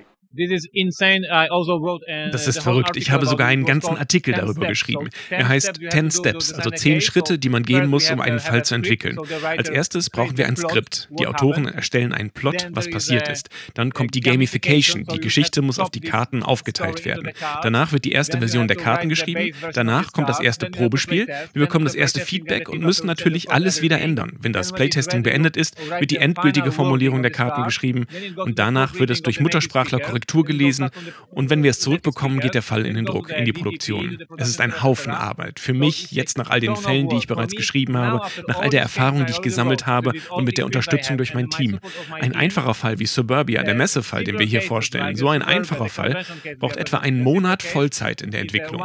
Also 2.08 2.32
das 2.32 2.48
ist 2.48 2.62
verrückt. 2.62 2.96
Ich 2.96 3.10
habe 3.10 3.26
sogar 3.26 3.48
einen 3.48 3.64
ganzen 3.64 3.96
Artikel 3.96 4.34
darüber 4.34 4.66
geschrieben. 4.66 5.10
Er 5.28 5.48
heißt 5.48 5.78
10 5.90 6.10
Steps, 6.10 6.52
also 6.52 6.70
10 6.70 7.00
Schritte, 7.00 7.38
die 7.38 7.48
man 7.48 7.62
gehen 7.62 7.88
muss, 7.88 8.10
um 8.10 8.20
einen 8.20 8.40
Fall 8.40 8.64
zu 8.64 8.74
entwickeln. 8.74 9.18
Als 9.44 9.68
erstes 9.68 10.08
brauchen 10.10 10.38
wir 10.38 10.46
ein 10.46 10.56
Skript. 10.56 11.08
Die 11.18 11.26
Autoren 11.26 11.66
erstellen 11.66 12.12
einen 12.12 12.30
Plot, 12.30 12.68
was 12.70 12.88
passiert 12.88 13.28
ist. 13.28 13.50
Dann 13.74 13.92
kommt 13.92 14.14
die 14.14 14.20
Gamification. 14.20 15.04
Die 15.04 15.20
Geschichte 15.20 15.60
muss 15.60 15.78
auf 15.78 15.90
die 15.90 16.00
Karten 16.00 16.42
aufgeteilt 16.42 17.04
werden. 17.04 17.30
Danach 17.62 17.92
wird 17.92 18.04
die 18.04 18.12
erste 18.12 18.38
Version 18.38 18.68
der 18.68 18.76
Karten 18.76 19.08
geschrieben. 19.08 19.54
Danach 19.74 20.12
kommt 20.12 20.28
das 20.28 20.40
erste 20.40 20.70
Probespiel. 20.70 21.26
Wir 21.52 21.62
bekommen 21.66 21.84
das 21.84 21.94
erste 21.94 22.20
Feedback 22.20 22.68
und 22.68 22.80
müssen 22.80 23.06
natürlich 23.06 23.50
alles 23.50 23.82
wieder 23.82 24.00
ändern. 24.00 24.32
Wenn 24.40 24.52
das 24.52 24.72
Playtesting 24.72 25.22
beendet 25.22 25.56
ist, 25.56 25.76
wird 25.98 26.10
die 26.10 26.16
endgültige 26.16 26.72
Formulierung 26.72 27.22
der 27.22 27.32
Karten 27.32 27.64
geschrieben 27.64 28.06
und 28.36 28.58
danach 28.58 28.98
wird 28.98 29.10
es 29.10 29.22
durch 29.22 29.40
Muttersprachler 29.40 30.00
korrigiert 30.00 30.21
Korrektur 30.22 30.44
gelesen 30.44 30.90
und 31.30 31.50
wenn 31.50 31.62
wir 31.62 31.70
es 31.70 31.80
zurückbekommen, 31.80 32.40
geht 32.40 32.54
der 32.54 32.62
Fall 32.62 32.86
in 32.86 32.94
den 32.94 33.04
Druck, 33.04 33.30
in 33.30 33.44
die 33.44 33.52
Produktion. 33.52 34.18
Es 34.38 34.48
ist 34.48 34.60
ein 34.60 34.82
Haufen 34.82 35.12
Arbeit. 35.12 35.58
Für 35.58 35.74
mich, 35.74 36.12
jetzt 36.12 36.38
nach 36.38 36.50
all 36.50 36.60
den 36.60 36.76
Fällen, 36.76 37.08
die 37.08 37.16
ich 37.16 37.26
bereits 37.26 37.54
geschrieben 37.54 37.96
habe, 37.96 38.20
nach 38.46 38.60
all 38.60 38.70
der 38.70 38.82
Erfahrung, 38.82 39.26
die 39.26 39.32
ich 39.32 39.42
gesammelt 39.42 39.86
habe 39.86 40.12
und 40.30 40.44
mit 40.44 40.58
der 40.58 40.66
Unterstützung 40.66 41.16
durch 41.16 41.34
mein 41.34 41.50
Team. 41.50 41.78
Ein 42.20 42.34
einfacher 42.34 42.74
Fall 42.74 42.98
wie 42.98 43.06
Suburbia, 43.06 43.62
der 43.62 43.74
Messefall, 43.74 44.24
den 44.24 44.38
wir 44.38 44.46
hier 44.46 44.62
vorstellen, 44.62 45.16
so 45.16 45.28
ein 45.28 45.42
einfacher 45.42 45.88
Fall, 45.88 46.24
braucht 46.58 46.76
etwa 46.76 46.98
einen 46.98 47.22
Monat 47.22 47.62
Vollzeit 47.62 48.22
in 48.22 48.30
der 48.30 48.40
Entwicklung. 48.40 48.82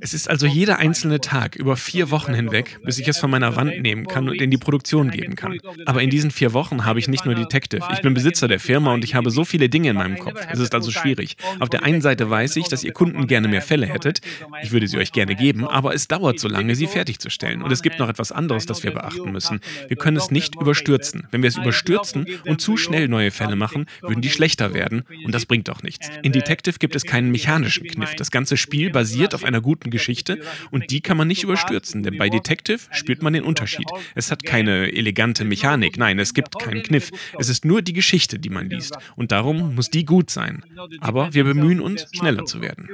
Es 0.00 0.14
ist 0.14 0.30
also 0.30 0.46
jeder 0.46 0.78
einzelne 0.78 1.20
Tag 1.20 1.56
über 1.56 1.76
vier 1.76 2.10
Wochen 2.10 2.34
hinweg, 2.34 2.78
bis 2.84 2.98
ich 2.98 3.08
es 3.08 3.18
von 3.18 3.30
meiner 3.30 3.56
Wand 3.56 3.80
nehmen 3.80 4.06
kann 4.06 4.28
und 4.28 4.40
in 4.40 4.50
die 4.50 4.56
Produktion 4.56 5.10
geben 5.10 5.34
kann. 5.34 5.58
Aber 5.86 6.02
in 6.02 6.10
diesen 6.10 6.30
vier 6.30 6.52
Wochen 6.52 6.84
habe 6.84 6.98
ich 6.98 7.08
nicht 7.08 7.24
nur 7.24 7.34
Detective, 7.34 7.82
ich 7.92 8.02
bin 8.02 8.14
Besitzer 8.14 8.48
der 8.48 8.60
Firma 8.60 8.92
und 8.92 9.04
ich 9.04 9.14
habe 9.14 9.30
so 9.30 9.44
viele 9.44 9.68
Dinge 9.68 9.90
in 9.90 9.96
meinem 9.96 10.18
Kopf. 10.18 10.40
Es 10.50 10.58
ist 10.58 10.74
also 10.76 10.90
schwierig. 10.90 11.36
Auf 11.58 11.68
der 11.68 11.82
einen 11.82 12.00
Seite 12.00 12.30
weiß 12.30 12.56
ich, 12.56 12.68
dass 12.68 12.84
ihr 12.84 12.92
Kunden 12.92 13.26
gerne 13.26 13.48
mehr 13.48 13.62
Fälle 13.62 13.86
hättet. 13.86 14.20
Ich 14.62 14.72
würde 14.72 14.86
sie 14.88 14.98
euch 14.98 15.12
gerne 15.12 15.34
geben, 15.34 15.66
aber 15.66 15.94
es 15.94 16.08
dauert 16.08 16.38
so 16.38 16.48
lange, 16.48 16.74
sie 16.74 16.86
fertigzustellen. 16.86 17.62
Und 17.62 17.72
es 17.72 17.82
gibt 17.82 17.98
noch 17.98 18.08
etwas 18.08 18.32
anderes, 18.32 18.66
das 18.66 18.82
wir 18.82 18.92
beachten 18.92 19.32
müssen. 19.32 19.60
Wir 19.88 19.96
können 19.96 20.16
es 20.16 20.30
nicht 20.30 20.54
überstürzen. 20.54 21.26
Wenn 21.30 21.42
wir 21.42 21.48
es 21.48 21.56
überstürzen 21.56 22.26
und 22.44 22.60
zu 22.60 22.76
schnell 22.76 23.08
neue 23.08 23.30
Fälle 23.30 23.56
machen, 23.56 23.86
würden 24.02 24.20
die 24.20 24.30
schlechter 24.30 24.74
werden. 24.74 25.02
Und 25.24 25.34
das 25.34 25.46
bringt 25.46 25.68
doch 25.68 25.82
nichts. 25.82 26.08
In 26.22 26.32
Detective 26.32 26.78
gibt 26.78 26.96
es 26.96 27.04
keinen 27.04 27.30
mechanischen 27.30 27.86
Kniff. 27.86 28.14
Das 28.16 28.30
ganze 28.30 28.56
Spiel 28.56 28.90
basiert 28.90 29.34
auf 29.34 29.44
einer 29.44 29.60
guten 29.60 29.90
Geschichte 29.90 30.40
und 30.70 30.90
die 30.90 31.00
kann 31.00 31.16
man 31.16 31.28
nicht 31.28 31.42
überstürzen, 31.42 32.02
denn 32.02 32.18
bei 32.18 32.28
Detective 32.28 32.78
spürt 32.90 33.22
man 33.22 33.32
den 33.32 33.44
Unterschied. 33.44 33.88
Es 34.14 34.30
hat 34.30 34.44
keine 34.44 34.92
elegante 34.92 35.44
Mechanik, 35.44 35.96
nein, 35.96 36.18
es 36.18 36.34
gibt 36.34 36.58
keinen 36.58 36.82
Kniff. 36.82 37.10
Es 37.38 37.48
ist 37.48 37.64
nur 37.64 37.82
die 37.82 37.92
Geschichte, 37.92 38.38
die 38.38 38.50
man 38.50 38.68
liest. 38.68 38.96
Und 39.16 39.32
darum 39.32 39.74
muss 39.74 39.90
die 39.90 40.04
gut 40.04 40.30
sein. 40.30 40.62
Aber 41.00 41.32
wir 41.34 41.44
bemühen 41.44 41.80
uns, 41.80 42.06
schneller 42.12 42.44
zu 42.44 42.60
werden. 42.60 42.88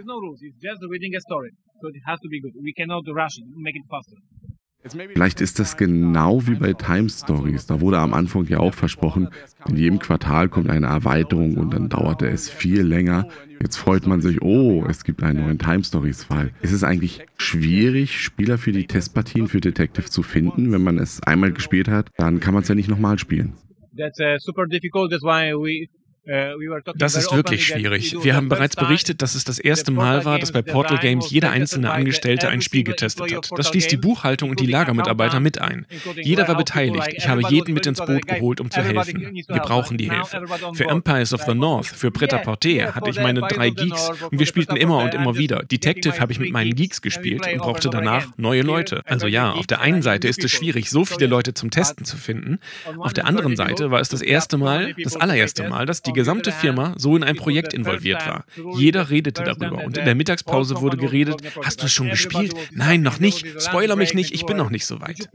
Vielleicht 4.85 5.41
ist 5.41 5.61
das 5.61 5.77
genau 5.77 6.45
wie 6.49 6.57
bei 6.57 6.73
Time 6.73 7.09
Stories. 7.09 7.67
Da 7.67 7.81
wurde 7.81 7.99
am 7.99 8.13
Anfang 8.13 8.47
ja 8.47 8.59
auch 8.59 8.75
versprochen, 8.75 9.29
in 9.69 9.77
jedem 9.77 9.99
Quartal 10.01 10.49
kommt 10.49 10.69
eine 10.71 10.87
Erweiterung 10.87 11.57
und 11.57 11.73
dann 11.73 11.89
dauerte 11.89 12.29
es 12.29 12.51
viel 12.51 12.83
länger. 12.83 13.29
Jetzt 13.61 13.77
freut 13.77 14.09
man 14.09 14.21
sich, 14.21 14.43
oh, 14.43 14.85
es 14.89 15.05
gibt 15.05 15.23
einen 15.23 15.45
neuen 15.45 15.59
Time 15.59 15.85
Stories 15.85 16.25
Fall. 16.25 16.51
Ist 16.63 16.73
es 16.73 16.83
eigentlich 16.83 17.25
schwierig, 17.37 18.21
Spieler 18.21 18.59
für 18.59 18.73
die 18.73 18.87
Testpartien 18.89 19.47
für 19.47 19.61
Detective 19.61 20.07
zu 20.07 20.25
finden? 20.25 20.73
Wenn 20.73 20.83
man 20.83 20.99
es 20.99 21.23
einmal 21.23 21.53
gespielt 21.53 21.87
hat, 21.87 22.11
dann 22.17 22.41
kann 22.41 22.53
man 22.53 22.65
es 22.65 22.69
ja 22.69 22.75
nicht 22.75 22.89
nochmal 22.89 23.21
spielen. 23.21 23.55
That's 23.97 24.19
uh, 24.19 24.39
super 24.39 24.67
difficult. 24.67 25.13
That's 25.13 25.23
why 25.23 25.53
we 25.53 25.87
Das 26.25 27.17
ist 27.17 27.35
wirklich 27.35 27.67
schwierig. 27.67 28.17
Wir 28.23 28.37
haben 28.37 28.49
bereits 28.49 28.77
berichtet, 28.77 29.23
dass 29.23 29.35
es 29.35 29.43
das 29.43 29.59
erste 29.59 29.91
Mal 29.91 30.25
war, 30.25 30.39
dass 30.39 30.53
bei 30.53 30.63
Portal 30.63 30.99
Games 30.99 31.31
jeder 31.31 31.51
einzelne 31.51 31.91
Angestellte 31.91 32.49
ein 32.49 32.61
Spiel 32.61 32.85
getestet 32.85 33.35
hat. 33.35 33.51
Das 33.57 33.69
schließt 33.69 33.91
die 33.91 33.97
Buchhaltung 33.97 34.51
und 34.51 34.61
die 34.61 34.67
Lagermitarbeiter 34.67 35.41
mit 35.41 35.61
ein. 35.61 35.85
Jeder 36.17 36.47
war 36.47 36.57
beteiligt. 36.57 37.09
Ich 37.17 37.27
habe 37.27 37.43
jeden 37.49 37.75
mit 37.75 37.87
ins 37.87 37.99
Boot 37.99 38.27
geholt, 38.27 38.61
um 38.61 38.71
zu 38.71 38.83
helfen. 38.83 39.33
Wir 39.33 39.61
brauchen 39.61 39.99
die 39.99 40.11
Hilfe. 40.11 40.45
Für 40.75 40.89
Empires 40.89 41.33
of 41.33 41.43
the 41.43 41.55
North, 41.55 41.87
für 41.87 42.13
Preta 42.13 42.39
Porte 42.39 42.95
hatte 42.95 43.11
ich 43.11 43.21
meine 43.21 43.41
drei 43.41 43.71
Geeks 43.71 44.11
und 44.31 44.39
wir 44.39 44.47
spielten 44.47 44.77
immer 44.77 44.99
und 44.99 45.15
immer 45.15 45.37
wieder. 45.37 45.65
Detective 45.65 46.21
habe 46.21 46.31
ich 46.33 46.39
mit 46.39 46.53
meinen 46.53 46.75
Geeks 46.75 47.03
gespielt 47.03 47.47
und 47.53 47.59
brauchte 47.59 47.91
danach 47.91 48.27
neue 48.37 48.63
Leute. 48.63 49.03
Also 49.07 49.27
ja, 49.27 49.53
auf 49.53 49.67
der 49.67 49.81
einen 49.81 50.03
Seite 50.03 50.29
ist 50.29 50.45
es 50.45 50.53
schwierig, 50.53 50.89
so 50.91 51.05
viele 51.05 51.27
Leute 51.27 51.53
zum 51.55 51.71
Testen 51.71 52.05
zu 52.05 52.17
finden. 52.17 52.59
Auf 52.99 53.13
der 53.13 53.27
anderen 53.27 53.57
Seite 53.57 53.91
war 53.91 54.01
es 54.01 54.09
das 54.09 54.23
erste 54.23 54.57
Mal, 54.57 54.95
das 55.03 55.17
allererste 55.17 55.69
Mal, 55.69 55.85
dass 55.85 56.03
die 56.03 56.12
gesamte 56.13 56.53
Firma 56.53 56.95
so 56.97 57.17
in 57.17 57.23
ein 57.23 57.37
Projekt 57.37 57.75
involviert 57.75 58.27
war. 58.27 58.45
Jeder 58.77 59.11
redete 59.11 59.43
darüber 59.43 59.85
und 59.85 59.99
in 59.99 60.05
der 60.05 60.15
Mittagspause 60.15 60.81
wurde 60.81 60.97
geredet, 60.97 61.43
hast 61.65 61.83
du 61.83 61.87
es 61.87 61.93
schon 61.93 62.11
gespielt? 62.11 62.55
Nein, 62.73 63.03
noch 63.03 63.21
nicht. 63.21 63.47
Spoiler 63.61 63.97
mich 63.97 64.15
nicht, 64.15 64.33
ich 64.33 64.47
bin 64.47 64.57
noch 64.57 64.71
nicht 64.71 64.87
so 64.87 65.01
weit. 65.01 65.29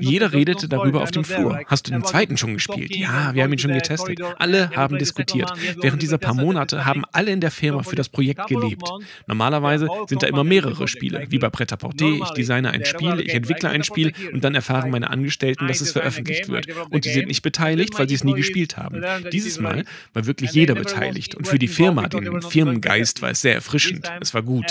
Jeder 0.00 0.32
redete 0.32 0.68
darüber 0.68 1.02
auf 1.02 1.10
dem 1.10 1.24
Flur. 1.24 1.60
Hast 1.66 1.86
du 1.86 1.92
den 1.92 2.04
zweiten 2.04 2.36
schon 2.36 2.54
gespielt? 2.54 2.94
Ja, 2.96 3.34
wir 3.34 3.42
haben 3.42 3.52
ihn 3.52 3.58
schon 3.58 3.72
getestet. 3.72 4.20
Alle 4.38 4.70
haben 4.70 4.98
diskutiert. 4.98 5.52
Während 5.80 6.02
dieser 6.02 6.18
paar 6.18 6.34
Monate 6.34 6.84
haben 6.84 7.04
alle 7.12 7.30
in 7.30 7.40
der 7.40 7.50
Firma 7.50 7.82
für 7.82 7.96
das 7.96 8.08
Projekt 8.08 8.46
gelebt. 8.46 8.88
Normalerweise 9.26 9.88
sind 10.06 10.22
da 10.22 10.26
immer 10.26 10.44
mehrere 10.44 10.88
Spiele, 10.88 11.26
wie 11.30 11.38
bei 11.38 11.50
Pret 11.50 11.72
à 11.72 12.22
Ich 12.22 12.30
designe 12.30 12.70
ein 12.70 12.84
Spiel, 12.84 13.20
ich 13.20 13.34
entwickle 13.34 13.68
ein 13.68 13.84
Spiel 13.84 14.12
und 14.32 14.44
dann 14.44 14.54
erfahren 14.54 14.90
meine 14.90 15.10
Angestellten, 15.10 15.66
dass 15.68 15.80
es 15.80 15.92
veröffentlicht 15.92 16.48
wird. 16.48 16.66
Und 16.90 17.04
die 17.04 17.10
sind 17.10 17.28
nicht 17.28 17.42
beteiligt, 17.42 17.98
weil 17.98 18.08
sie 18.08 18.14
es 18.14 18.24
nie 18.24 18.34
gespielt 18.34 18.76
haben. 18.76 19.02
Dieses 19.32 19.60
Mal 19.60 19.84
war 20.12 20.26
wirklich 20.26 20.52
jeder 20.52 20.74
beteiligt. 20.74 21.34
Und 21.34 21.46
für 21.46 21.58
die 21.58 21.68
Firma, 21.68 22.08
den 22.08 22.42
Firmengeist, 22.42 23.22
war 23.22 23.30
es 23.30 23.40
sehr 23.40 23.54
erfrischend. 23.54 24.10
Es 24.20 24.34
war 24.34 24.42
gut. 24.42 24.66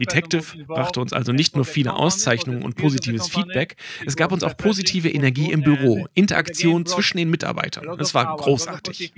Detective 0.00 0.64
brachte 0.66 1.00
uns 1.00 1.12
also 1.12 1.32
nicht 1.32 1.56
nur 1.56 1.64
viele 1.64 1.94
Auszeichnungen 1.94 2.62
und 2.62 2.76
positives 2.76 3.28
Feedback, 3.28 3.76
es 4.06 4.16
gab 4.16 4.32
uns 4.32 4.42
auch 4.42 4.56
positive 4.56 5.08
Energie 5.08 5.50
im 5.50 5.62
Büro, 5.62 6.06
Interaktion 6.14 6.86
zwischen 6.86 7.18
den 7.18 7.30
Mitarbeitern. 7.30 7.98
Es 7.98 8.14
war 8.14 8.36
großartig. 8.36 9.12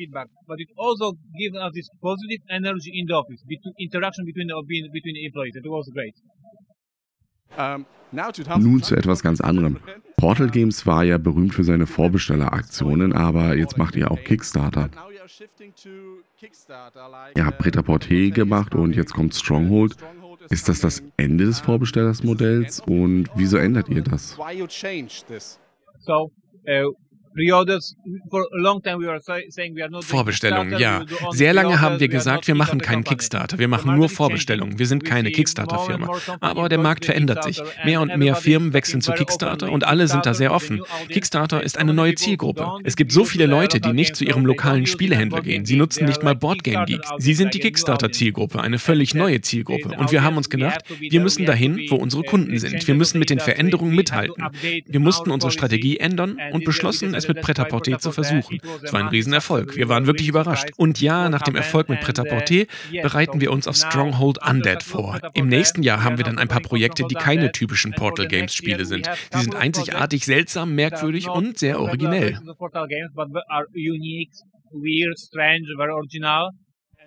Nun 8.58 8.82
zu 8.82 8.96
etwas 8.96 9.22
ganz 9.22 9.40
anderem. 9.40 9.78
Portal 10.16 10.50
Games 10.50 10.86
war 10.86 11.04
ja 11.04 11.18
berühmt 11.18 11.54
für 11.54 11.64
seine 11.64 11.86
Vorbestelleraktionen, 11.86 13.12
aber 13.12 13.56
jetzt 13.56 13.78
macht 13.78 13.96
ihr 13.96 14.10
auch 14.10 14.22
Kickstarter. 14.22 14.90
Ihr 17.36 17.46
habt 17.46 17.58
Preta 17.58 17.82
Porte 17.82 18.30
gemacht 18.30 18.74
und 18.74 18.94
jetzt 18.94 19.14
kommt 19.14 19.34
Stronghold. 19.34 19.96
Ist 20.50 20.68
das 20.68 20.80
das 20.80 21.02
Ende 21.16 21.46
des 21.46 21.60
Vorbestellersmodells 21.60 22.80
und 22.80 23.28
wieso 23.34 23.56
ändert 23.56 23.88
ihr 23.88 24.02
das? 24.02 24.38
So, 26.00 26.30
uh, 26.68 26.92
Vorbestellungen, 30.02 30.78
ja. 30.78 31.04
Sehr 31.30 31.52
lange 31.52 31.80
haben 31.80 32.00
wir 32.00 32.08
gesagt, 32.08 32.46
wir 32.46 32.54
machen 32.54 32.80
keinen 32.80 33.04
Kickstarter, 33.04 33.58
wir 33.58 33.68
machen 33.68 33.96
nur 33.96 34.08
Vorbestellungen. 34.08 34.78
Wir 34.78 34.86
sind 34.86 35.04
keine 35.04 35.30
Kickstarter-Firma. 35.30 36.08
Aber 36.40 36.68
der 36.68 36.78
Markt 36.78 37.04
verändert 37.04 37.42
sich. 37.44 37.60
Mehr 37.84 38.00
und 38.00 38.16
mehr 38.16 38.36
Firmen 38.36 38.72
wechseln 38.72 39.00
zu 39.00 39.12
Kickstarter 39.12 39.70
und 39.72 39.84
alle 39.84 40.08
sind 40.08 40.26
da 40.26 40.34
sehr 40.34 40.52
offen. 40.52 40.82
Kickstarter 41.08 41.62
ist 41.62 41.78
eine 41.78 41.92
neue 41.92 42.14
Zielgruppe. 42.14 42.78
Es 42.84 42.96
gibt 42.96 43.12
so 43.12 43.24
viele 43.24 43.46
Leute, 43.46 43.80
die 43.80 43.92
nicht 43.92 44.16
zu 44.16 44.24
ihrem 44.24 44.46
lokalen 44.46 44.86
Spielehändler 44.86 45.42
gehen. 45.42 45.64
Sie 45.64 45.76
nutzen 45.76 46.04
nicht 46.04 46.22
mal 46.22 46.34
Boardgame 46.34 46.86
Geeks. 46.86 47.08
Sie 47.18 47.34
sind 47.34 47.54
die 47.54 47.58
Kickstarter-Zielgruppe, 47.58 48.60
eine 48.60 48.78
völlig 48.78 49.14
neue 49.14 49.40
Zielgruppe. 49.40 49.90
Und 49.96 50.12
wir 50.12 50.22
haben 50.22 50.36
uns 50.36 50.50
gedacht, 50.50 50.84
wir 51.00 51.20
müssen 51.20 51.46
dahin, 51.46 51.80
wo 51.88 51.96
unsere 51.96 52.22
Kunden 52.22 52.58
sind. 52.58 52.86
Wir 52.86 52.94
müssen 52.94 53.18
mit 53.18 53.30
den 53.30 53.40
Veränderungen 53.40 53.94
mithalten. 53.94 54.44
Wir 54.86 55.00
mussten 55.00 55.30
unsere 55.30 55.50
Strategie 55.50 55.98
ändern 55.98 56.38
und 56.52 56.64
beschlossen, 56.64 57.14
es 57.24 57.28
mit 57.28 57.40
Pret-à-Porter 57.40 57.98
zu 57.98 58.12
versuchen. 58.12 58.60
Es 58.82 58.92
war 58.92 59.00
ein 59.00 59.08
Riesenerfolg. 59.08 59.76
Wir 59.76 59.88
waren 59.88 60.06
wirklich 60.06 60.28
überrascht. 60.28 60.70
Und 60.76 61.00
ja, 61.00 61.28
nach 61.28 61.42
dem 61.42 61.56
Erfolg 61.56 61.88
mit 61.88 62.00
Pret-à-Porter 62.00 62.64
bereiten 63.02 63.40
wir 63.40 63.52
uns 63.52 63.66
auf 63.66 63.76
Stronghold 63.76 64.38
Undead 64.46 64.82
vor. 64.82 65.20
Im 65.34 65.48
nächsten 65.48 65.82
Jahr 65.82 66.04
haben 66.04 66.18
wir 66.18 66.24
dann 66.24 66.38
ein 66.38 66.48
paar 66.48 66.60
Projekte, 66.60 67.04
die 67.08 67.14
keine 67.14 67.52
typischen 67.52 67.92
Portal 67.92 68.28
Games 68.28 68.54
Spiele 68.54 68.84
sind. 68.84 69.08
Sie 69.32 69.40
sind 69.40 69.54
einzigartig, 69.54 70.24
seltsam, 70.24 70.74
merkwürdig 70.74 71.28
und 71.28 71.58
sehr 71.58 71.80
originell. 71.80 72.38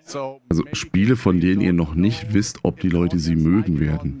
Also 0.04 0.64
Spiele, 0.72 1.16
von 1.16 1.40
denen 1.40 1.60
ihr 1.60 1.72
noch 1.72 1.94
nicht 1.94 2.32
wisst, 2.32 2.60
ob 2.62 2.80
die 2.80 2.88
Leute 2.88 3.18
sie 3.18 3.36
mögen 3.36 3.80
werden. 3.80 4.20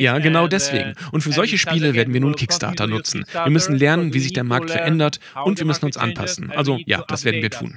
Ja, 0.00 0.18
genau 0.18 0.44
uh, 0.44 0.48
deswegen. 0.48 0.94
Und 1.12 1.22
für 1.22 1.32
solche 1.32 1.58
Spiele 1.58 1.94
werden 1.94 2.12
wir 2.12 2.20
nun 2.20 2.34
Kickstarter 2.34 2.86
nutzen. 2.86 3.24
Wir 3.32 3.50
müssen 3.50 3.76
lernen, 3.76 4.14
wie 4.14 4.20
sich 4.20 4.32
der 4.32 4.44
Markt 4.44 4.70
verändert 4.70 5.20
und 5.44 5.58
wir 5.58 5.66
müssen 5.66 5.84
uns 5.84 5.96
anpassen. 5.96 6.50
Also 6.50 6.78
ja, 6.86 7.04
das 7.08 7.24
werden 7.24 7.42
wir 7.42 7.50
tun. 7.50 7.76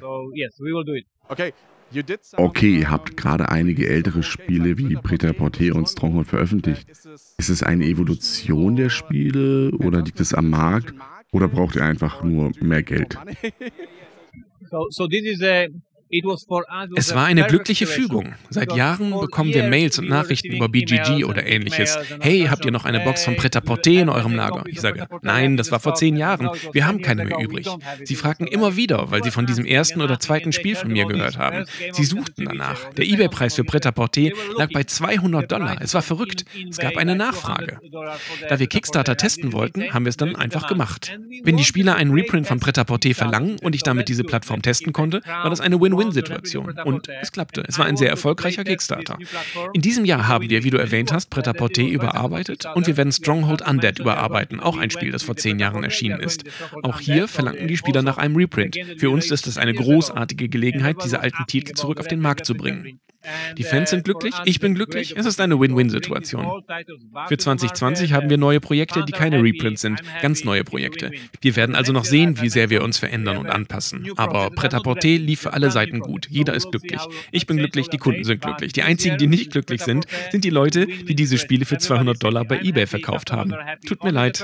Okay, 2.37 2.79
ihr 2.79 2.89
habt 2.89 3.17
gerade 3.17 3.49
einige 3.49 3.87
ältere 3.89 4.23
Spiele 4.23 4.77
wie 4.77 4.95
Preta 4.95 5.33
Porte 5.33 5.73
und 5.73 5.87
Stronghold 5.87 6.27
veröffentlicht. 6.27 6.89
Ist 6.89 7.49
es 7.49 7.63
eine 7.63 7.85
Evolution 7.85 8.75
der 8.77 8.89
Spiele 8.89 9.71
oder 9.71 10.01
liegt 10.01 10.19
es 10.19 10.33
am 10.33 10.49
Markt 10.49 10.93
oder 11.31 11.47
braucht 11.47 11.75
ihr 11.75 11.83
einfach 11.83 12.23
nur 12.23 12.51
mehr 12.61 12.83
Geld? 12.83 13.17
Es 16.95 17.15
war 17.15 17.25
eine 17.25 17.43
glückliche 17.45 17.87
Fügung. 17.87 18.33
Seit 18.49 18.73
Jahren 18.75 19.11
bekommen 19.11 19.53
wir 19.53 19.63
Mails 19.63 19.97
und 19.97 20.09
Nachrichten 20.09 20.53
über 20.53 20.67
BGG 20.67 21.23
oder 21.23 21.45
ähnliches. 21.45 21.97
Hey, 22.19 22.47
habt 22.49 22.65
ihr 22.65 22.71
noch 22.71 22.85
eine 22.85 22.99
Box 22.99 23.23
von 23.23 23.35
Pret 23.37 23.55
à 23.55 23.61
Porter 23.61 23.91
in 23.91 24.09
eurem 24.09 24.35
Lager? 24.35 24.63
Ich 24.65 24.81
sage, 24.81 25.07
nein, 25.21 25.57
das 25.57 25.71
war 25.71 25.79
vor 25.79 25.95
zehn 25.95 26.17
Jahren. 26.17 26.49
Wir 26.73 26.85
haben 26.85 27.01
keine 27.01 27.25
mehr 27.25 27.39
übrig. 27.39 27.67
Sie 28.03 28.15
fragten 28.15 28.47
immer 28.47 28.75
wieder, 28.75 29.11
weil 29.11 29.23
sie 29.23 29.31
von 29.31 29.45
diesem 29.45 29.65
ersten 29.65 30.01
oder 30.01 30.19
zweiten 30.19 30.51
Spiel 30.51 30.75
von 30.75 30.91
mir 30.91 31.05
gehört 31.05 31.37
haben. 31.37 31.65
Sie 31.91 32.03
suchten 32.03 32.45
danach. 32.45 32.89
Der 32.97 33.05
eBay-Preis 33.05 33.55
für 33.55 33.63
Pret 33.63 33.85
à 33.85 33.91
Porter 33.91 34.29
lag 34.57 34.69
bei 34.73 34.83
200 34.83 35.49
Dollar. 35.51 35.77
Es 35.81 35.93
war 35.93 36.01
verrückt. 36.01 36.45
Es 36.69 36.77
gab 36.77 36.97
eine 36.97 37.15
Nachfrage. 37.15 37.79
Da 38.49 38.59
wir 38.59 38.67
Kickstarter 38.67 39.15
testen 39.15 39.53
wollten, 39.53 39.93
haben 39.93 40.05
wir 40.05 40.09
es 40.09 40.17
dann 40.17 40.35
einfach 40.35 40.67
gemacht. 40.67 41.17
Wenn 41.43 41.57
die 41.57 41.63
Spieler 41.63 41.95
einen 41.95 42.11
Reprint 42.11 42.47
von 42.47 42.59
Pret 42.59 42.77
à 42.77 42.83
Porter 42.83 43.13
verlangen 43.13 43.57
und 43.61 43.75
ich 43.75 43.83
damit 43.83 44.09
diese 44.09 44.23
Plattform 44.23 44.61
testen 44.61 44.93
konnte, 44.93 45.21
war 45.25 45.49
das 45.49 45.61
eine 45.61 45.79
Win-Win 45.79 46.00
Win-Win-Situation. 46.01 46.79
Und 46.85 47.07
es 47.21 47.31
klappte. 47.31 47.63
Es 47.67 47.79
war 47.79 47.85
ein 47.85 47.97
sehr 47.97 48.09
erfolgreicher 48.09 48.63
Kickstarter. 48.63 49.17
In 49.73 49.81
diesem 49.81 50.05
Jahr 50.05 50.27
haben 50.27 50.49
wir, 50.49 50.63
wie 50.63 50.69
du 50.69 50.77
erwähnt 50.77 51.11
hast, 51.11 51.29
Preta 51.29 51.53
Porte 51.53 51.81
überarbeitet 51.81 52.65
und 52.75 52.87
wir 52.87 52.97
werden 52.97 53.11
Stronghold 53.11 53.67
Undead 53.67 53.99
überarbeiten, 53.99 54.59
auch 54.59 54.77
ein 54.77 54.89
Spiel, 54.89 55.11
das 55.11 55.23
vor 55.23 55.35
zehn 55.35 55.59
Jahren 55.59 55.83
erschienen 55.83 56.19
ist. 56.19 56.43
Auch 56.83 56.99
hier 56.99 57.27
verlangten 57.27 57.67
die 57.67 57.77
Spieler 57.77 58.01
nach 58.01 58.17
einem 58.17 58.35
Reprint. 58.35 58.77
Für 58.97 59.09
uns 59.09 59.31
ist 59.31 59.47
es 59.47 59.57
eine 59.57 59.73
großartige 59.73 60.49
Gelegenheit, 60.49 60.97
diese 61.03 61.19
alten 61.19 61.45
Titel 61.47 61.73
zurück 61.73 61.99
auf 61.99 62.07
den 62.07 62.19
Markt 62.19 62.45
zu 62.45 62.55
bringen. 62.55 62.99
Die 63.57 63.63
Fans 63.63 63.91
sind 63.91 64.03
glücklich, 64.03 64.33
ich 64.45 64.59
bin 64.59 64.73
glücklich, 64.73 65.15
es 65.15 65.25
ist 65.25 65.39
eine 65.39 65.59
Win-Win-Situation. 65.59 66.63
Für 67.27 67.37
2020 67.37 68.13
haben 68.13 68.29
wir 68.29 68.37
neue 68.37 68.59
Projekte, 68.59 69.05
die 69.05 69.11
keine 69.11 69.43
Reprints 69.43 69.81
sind, 69.81 70.01
ganz 70.21 70.43
neue 70.43 70.63
Projekte. 70.63 71.11
Wir 71.39 71.55
werden 71.55 71.75
also 71.75 71.93
noch 71.93 72.05
sehen, 72.05 72.41
wie 72.41 72.49
sehr 72.49 72.69
wir 72.69 72.83
uns 72.83 72.97
verändern 72.97 73.37
und 73.37 73.47
anpassen. 73.47 74.09
Aber 74.15 74.49
Pret-à-Porter 74.49 75.09
lief 75.09 75.41
für 75.41 75.53
alle 75.53 75.71
Seiten 75.71 75.90
gut. 75.99 76.27
Jeder 76.29 76.53
ist 76.53 76.71
glücklich. 76.71 77.01
Ich 77.31 77.47
bin 77.47 77.57
glücklich, 77.57 77.89
die 77.89 77.97
Kunden 77.97 78.23
sind 78.23 78.41
glücklich. 78.41 78.73
Die 78.73 78.83
einzigen, 78.83 79.17
die 79.17 79.27
nicht 79.27 79.51
glücklich 79.51 79.81
sind, 79.81 80.05
sind 80.31 80.43
die 80.43 80.49
Leute, 80.49 80.87
die 80.87 81.15
diese 81.15 81.37
Spiele 81.37 81.65
für 81.65 81.77
200 81.77 82.23
Dollar 82.23 82.45
bei 82.45 82.59
eBay 82.61 82.87
verkauft 82.87 83.31
haben. 83.31 83.53
Tut 83.85 84.03
mir 84.03 84.11
leid. 84.11 84.43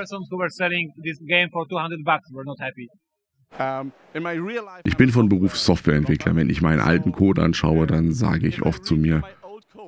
Ich 4.83 4.97
bin 4.97 5.11
von 5.11 5.29
Beruf 5.29 5.57
Softwareentwickler. 5.57 6.35
Wenn 6.35 6.49
ich 6.49 6.61
meinen 6.61 6.81
alten 6.81 7.11
Code 7.11 7.41
anschaue, 7.41 7.87
dann 7.87 8.11
sage 8.11 8.47
ich 8.47 8.61
oft 8.61 8.85
zu 8.85 8.95
mir, 8.95 9.23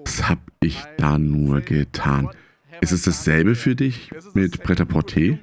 was 0.06 0.30
habe 0.30 0.42
ich 0.62 0.82
da 0.98 1.18
nur 1.18 1.62
getan? 1.62 2.30
Ist 2.82 2.92
es 2.92 3.04
dasselbe 3.04 3.56
für 3.56 3.76
dich 3.76 4.10
mit 4.34 4.64
Pret-à-Porter? 4.64 5.38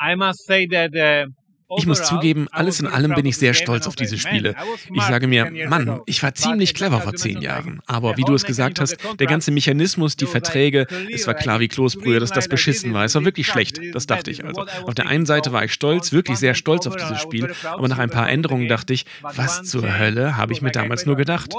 I 0.00 0.16
must 0.16 0.46
say 0.46 0.66
that 0.66 0.94
uh, 0.94 1.30
ich 1.76 1.86
muss 1.86 2.02
zugeben, 2.02 2.46
alles 2.50 2.80
in 2.80 2.86
allem 2.86 3.14
bin 3.14 3.26
ich 3.26 3.36
sehr 3.36 3.54
stolz 3.54 3.86
auf 3.86 3.96
diese 3.96 4.18
Spiele. 4.18 4.54
Ich 4.92 5.02
sage 5.02 5.26
mir, 5.26 5.50
Mann, 5.68 6.00
ich 6.06 6.22
war 6.22 6.34
ziemlich 6.34 6.74
clever 6.74 7.00
vor 7.00 7.14
zehn 7.14 7.40
Jahren. 7.40 7.80
Aber 7.86 8.16
wie 8.16 8.22
du 8.22 8.34
es 8.34 8.44
gesagt 8.44 8.80
hast, 8.80 8.96
der 9.18 9.26
ganze 9.26 9.50
Mechanismus, 9.50 10.16
die 10.16 10.26
Verträge, 10.26 10.86
es 11.12 11.26
war 11.26 11.34
klar 11.34 11.60
wie 11.60 11.68
Kloßbrühe, 11.68 12.20
dass 12.20 12.30
das 12.30 12.48
beschissen 12.48 12.92
war. 12.92 13.04
Es 13.04 13.14
war 13.14 13.24
wirklich 13.24 13.46
schlecht. 13.46 13.80
Das 13.92 14.06
dachte 14.06 14.30
ich 14.30 14.44
also. 14.44 14.66
Auf 14.84 14.94
der 14.94 15.06
einen 15.06 15.26
Seite 15.26 15.52
war 15.52 15.64
ich 15.64 15.72
stolz, 15.72 16.12
wirklich 16.12 16.38
sehr 16.38 16.54
stolz 16.54 16.86
auf 16.86 16.96
dieses 16.96 17.20
Spiel. 17.20 17.52
Aber 17.64 17.88
nach 17.88 17.98
ein 17.98 18.10
paar 18.10 18.28
Änderungen 18.28 18.68
dachte 18.68 18.92
ich, 18.92 19.06
was 19.22 19.62
zur 19.62 19.98
Hölle 19.98 20.36
habe 20.36 20.52
ich 20.52 20.62
mir 20.62 20.70
damals 20.70 21.06
nur 21.06 21.16
gedacht? 21.16 21.54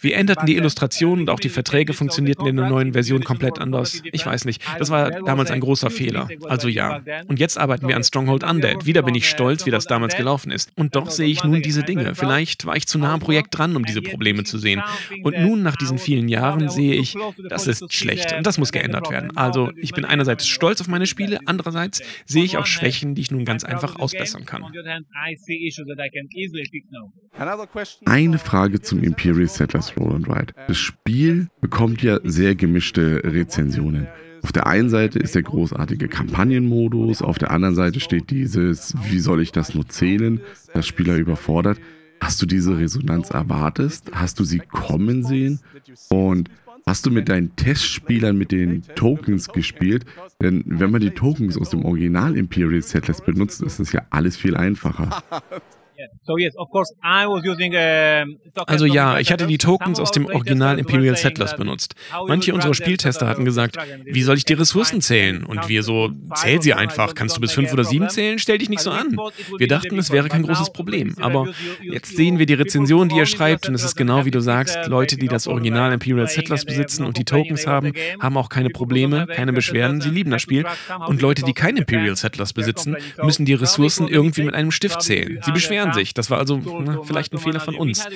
Wir 0.00 0.16
änderten 0.16 0.46
die 0.46 0.56
Illustrationen 0.56 1.22
und 1.22 1.30
auch 1.30 1.40
die 1.40 1.48
Verträge 1.48 1.92
funktionierten 1.92 2.46
in 2.46 2.56
der 2.56 2.68
neuen 2.68 2.92
Version 2.92 3.24
komplett 3.24 3.58
anders. 3.58 4.02
Ich 4.04 4.24
weiß 4.24 4.44
nicht. 4.44 4.62
Das 4.78 4.90
war 4.90 5.10
damals 5.10 5.50
ein 5.50 5.60
großer 5.60 5.90
Fehler. 5.90 6.28
Also 6.48 6.68
ja. 6.68 7.00
Und 7.26 7.38
jetzt 7.40 7.58
arbeiten 7.58 7.88
wir 7.88 7.96
an 7.96 8.04
Stronghold 8.04 8.44
Undead. 8.44 8.86
Wieder 8.86 9.02
bin 9.02 9.14
ich 9.14 9.28
stolz, 9.32 9.66
wie 9.66 9.70
das 9.70 9.86
damals 9.86 10.16
gelaufen 10.16 10.50
ist. 10.50 10.70
Und 10.76 10.96
doch 10.96 11.10
sehe 11.10 11.28
ich 11.28 11.42
nun 11.44 11.62
diese 11.62 11.82
Dinge. 11.82 12.14
Vielleicht 12.14 12.66
war 12.66 12.76
ich 12.76 12.86
zu 12.86 12.98
nah 12.98 13.14
am 13.14 13.20
Projekt 13.20 13.56
dran, 13.56 13.76
um 13.76 13.84
diese 13.84 14.02
Probleme 14.02 14.44
zu 14.44 14.58
sehen. 14.58 14.82
Und 15.22 15.38
nun, 15.38 15.62
nach 15.62 15.76
diesen 15.76 15.98
vielen 15.98 16.28
Jahren, 16.28 16.68
sehe 16.68 16.94
ich, 16.94 17.16
das 17.48 17.66
ist 17.66 17.92
schlecht 17.92 18.32
und 18.32 18.46
das 18.46 18.58
muss 18.58 18.72
geändert 18.72 19.10
werden. 19.10 19.36
Also 19.36 19.72
ich 19.76 19.92
bin 19.92 20.04
einerseits 20.04 20.46
stolz 20.46 20.80
auf 20.80 20.88
meine 20.88 21.06
Spiele, 21.06 21.40
andererseits 21.46 22.02
sehe 22.26 22.44
ich 22.44 22.56
auch 22.56 22.66
Schwächen, 22.66 23.14
die 23.14 23.22
ich 23.22 23.30
nun 23.30 23.44
ganz 23.44 23.64
einfach 23.64 23.96
ausbessern 23.96 24.44
kann. 24.46 24.64
Eine 28.04 28.38
Frage 28.38 28.80
zum 28.80 29.02
Imperial 29.02 29.48
Settlers 29.48 29.96
Roll 29.96 30.14
and 30.14 30.28
Ride. 30.28 30.54
Das 30.68 30.78
Spiel 30.78 31.48
bekommt 31.60 32.02
ja 32.02 32.18
sehr 32.22 32.54
gemischte 32.54 33.22
Rezensionen. 33.24 34.08
Auf 34.42 34.52
der 34.52 34.66
einen 34.66 34.90
Seite 34.90 35.18
ist 35.18 35.34
der 35.34 35.42
großartige 35.42 36.08
Kampagnenmodus, 36.08 37.22
auf 37.22 37.38
der 37.38 37.50
anderen 37.50 37.74
Seite 37.74 38.00
steht 38.00 38.30
dieses, 38.30 38.94
wie 39.08 39.20
soll 39.20 39.40
ich 39.40 39.52
das 39.52 39.74
nur 39.74 39.88
zählen, 39.88 40.40
das 40.74 40.86
Spieler 40.86 41.16
überfordert. 41.16 41.78
Hast 42.20 42.40
du 42.42 42.46
diese 42.46 42.78
Resonanz 42.78 43.30
erwartet? 43.30 44.02
Hast 44.12 44.38
du 44.38 44.44
sie 44.44 44.60
kommen 44.60 45.24
sehen? 45.24 45.60
Und 46.08 46.50
hast 46.86 47.06
du 47.06 47.10
mit 47.10 47.28
deinen 47.28 47.54
Testspielern 47.56 48.36
mit 48.36 48.52
den 48.52 48.82
Tokens 48.94 49.48
gespielt? 49.48 50.04
Denn 50.40 50.62
wenn 50.66 50.90
man 50.90 51.00
die 51.00 51.10
Tokens 51.10 51.56
aus 51.56 51.70
dem 51.70 51.84
Original 51.84 52.36
Imperial 52.36 52.82
Settlers 52.82 53.20
benutzt, 53.20 53.62
ist 53.62 53.80
das 53.80 53.92
ja 53.92 54.02
alles 54.10 54.36
viel 54.36 54.56
einfacher. 54.56 55.22
Also 58.66 58.86
ja, 58.86 59.18
ich 59.18 59.32
hatte 59.32 59.46
die 59.46 59.58
Tokens 59.58 60.00
aus 60.00 60.10
dem 60.10 60.26
Original 60.26 60.78
Imperial 60.78 61.16
Settlers 61.16 61.56
benutzt. 61.56 61.94
Manche 62.26 62.54
unserer 62.54 62.74
Spieltester 62.74 63.26
hatten 63.26 63.44
gesagt, 63.44 63.76
wie 64.04 64.22
soll 64.22 64.36
ich 64.36 64.44
die 64.44 64.54
Ressourcen 64.54 65.00
zählen? 65.00 65.44
Und 65.44 65.68
wir 65.68 65.82
so, 65.82 66.10
zähl 66.34 66.62
sie 66.62 66.74
einfach. 66.74 67.14
Kannst 67.14 67.36
du 67.36 67.40
bis 67.40 67.52
fünf 67.52 67.72
oder 67.72 67.84
sieben 67.84 68.08
zählen? 68.08 68.38
Stell 68.38 68.58
dich 68.58 68.68
nicht 68.68 68.82
so 68.82 68.90
an. 68.90 69.16
Wir 69.58 69.68
dachten, 69.68 69.98
es 69.98 70.10
wäre 70.10 70.28
kein 70.28 70.42
großes 70.42 70.72
Problem. 70.72 71.14
Aber 71.20 71.48
jetzt 71.82 72.16
sehen 72.16 72.38
wir 72.38 72.46
die 72.46 72.54
Rezension, 72.54 73.08
die 73.08 73.16
ihr 73.16 73.26
schreibt, 73.26 73.68
und 73.68 73.74
es 73.74 73.84
ist 73.84 73.96
genau 73.96 74.24
wie 74.24 74.30
du 74.30 74.40
sagst, 74.40 74.78
Leute, 74.86 75.16
die 75.16 75.28
das 75.28 75.46
Original 75.46 75.92
Imperial 75.92 76.26
Settlers 76.28 76.64
besitzen 76.64 77.04
und 77.04 77.16
die 77.16 77.24
Tokens 77.24 77.66
haben, 77.66 77.92
haben 78.20 78.36
auch 78.36 78.48
keine 78.48 78.70
Probleme, 78.70 79.26
keine 79.26 79.52
Beschwerden, 79.52 80.00
sie 80.00 80.10
lieben 80.10 80.30
das 80.30 80.42
Spiel. 80.42 80.64
Und 81.06 81.22
Leute, 81.22 81.42
die 81.42 81.52
kein 81.52 81.76
Imperial 81.76 82.16
Settlers 82.16 82.52
besitzen, 82.52 82.96
müssen 83.22 83.44
die 83.44 83.54
Ressourcen 83.54 84.08
irgendwie 84.08 84.42
mit 84.42 84.54
einem 84.54 84.70
Stift 84.70 85.02
zählen. 85.02 85.38
Sie 85.42 85.52
beschweren 85.52 85.91
sich. 85.92 86.14
Das 86.14 86.30
war 86.30 86.38
also 86.38 86.60
na, 86.84 87.02
vielleicht 87.02 87.32
ein 87.32 87.38
Fehler 87.38 87.60
von 87.60 87.74
uns. 87.74 88.06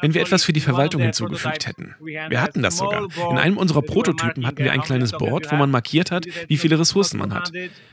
Wenn 0.00 0.14
wir 0.14 0.20
etwas 0.20 0.44
für 0.44 0.52
die 0.52 0.60
Verwaltung 0.60 1.02
hinzugefügt 1.02 1.66
hätten. 1.66 1.94
Wir 2.00 2.40
hatten 2.40 2.62
das 2.62 2.78
sogar. 2.78 3.08
In 3.30 3.38
einem 3.38 3.56
unserer 3.56 3.82
Prototypen 3.82 4.46
hatten 4.46 4.58
wir 4.58 4.72
ein 4.72 4.82
kleines 4.82 5.12
Board, 5.12 5.50
wo 5.50 5.56
man 5.56 5.70
markiert 5.70 6.10
hat, 6.10 6.26
wie 6.48 6.56
viele 6.56 6.78
Ressourcen 6.78 7.18
man 7.18 7.34
hat. 7.34 7.52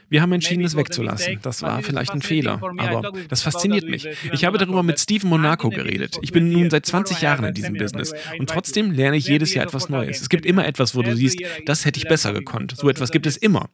Wir 0.09 0.21
haben 0.21 0.31
entschieden, 0.31 0.63
es 0.63 0.75
wegzulassen. 0.75 1.39
Das 1.41 1.63
war 1.63 1.81
vielleicht 1.81 2.11
ein 2.11 2.21
Fehler, 2.21 2.61
aber 2.77 3.11
das 3.29 3.41
fasziniert 3.41 3.89
mich. 3.89 4.07
Ich 4.31 4.45
habe 4.45 4.59
darüber 4.59 4.83
mit 4.83 4.99
Steven 4.99 5.27
Monaco 5.27 5.69
geredet. 5.69 6.17
Ich 6.21 6.31
bin 6.31 6.51
nun 6.51 6.69
seit 6.69 6.85
20 6.85 7.21
Jahren 7.21 7.45
in 7.45 7.53
diesem 7.55 7.73
Business 7.73 8.13
und 8.37 8.47
trotzdem 8.49 8.91
lerne 8.91 9.17
ich 9.17 9.27
jedes 9.27 9.55
Jahr 9.55 9.65
etwas 9.65 9.89
Neues. 9.89 10.21
Es 10.21 10.29
gibt 10.29 10.45
immer 10.45 10.67
etwas, 10.67 10.95
wo 10.95 11.01
du 11.01 11.15
siehst, 11.15 11.39
das 11.65 11.85
hätte 11.85 11.97
ich 11.97 12.07
besser 12.07 12.31
gekonnt. 12.31 12.75
So 12.77 12.89
etwas 12.89 13.11
gibt 13.11 13.25
es 13.25 13.37
immer. 13.37 13.69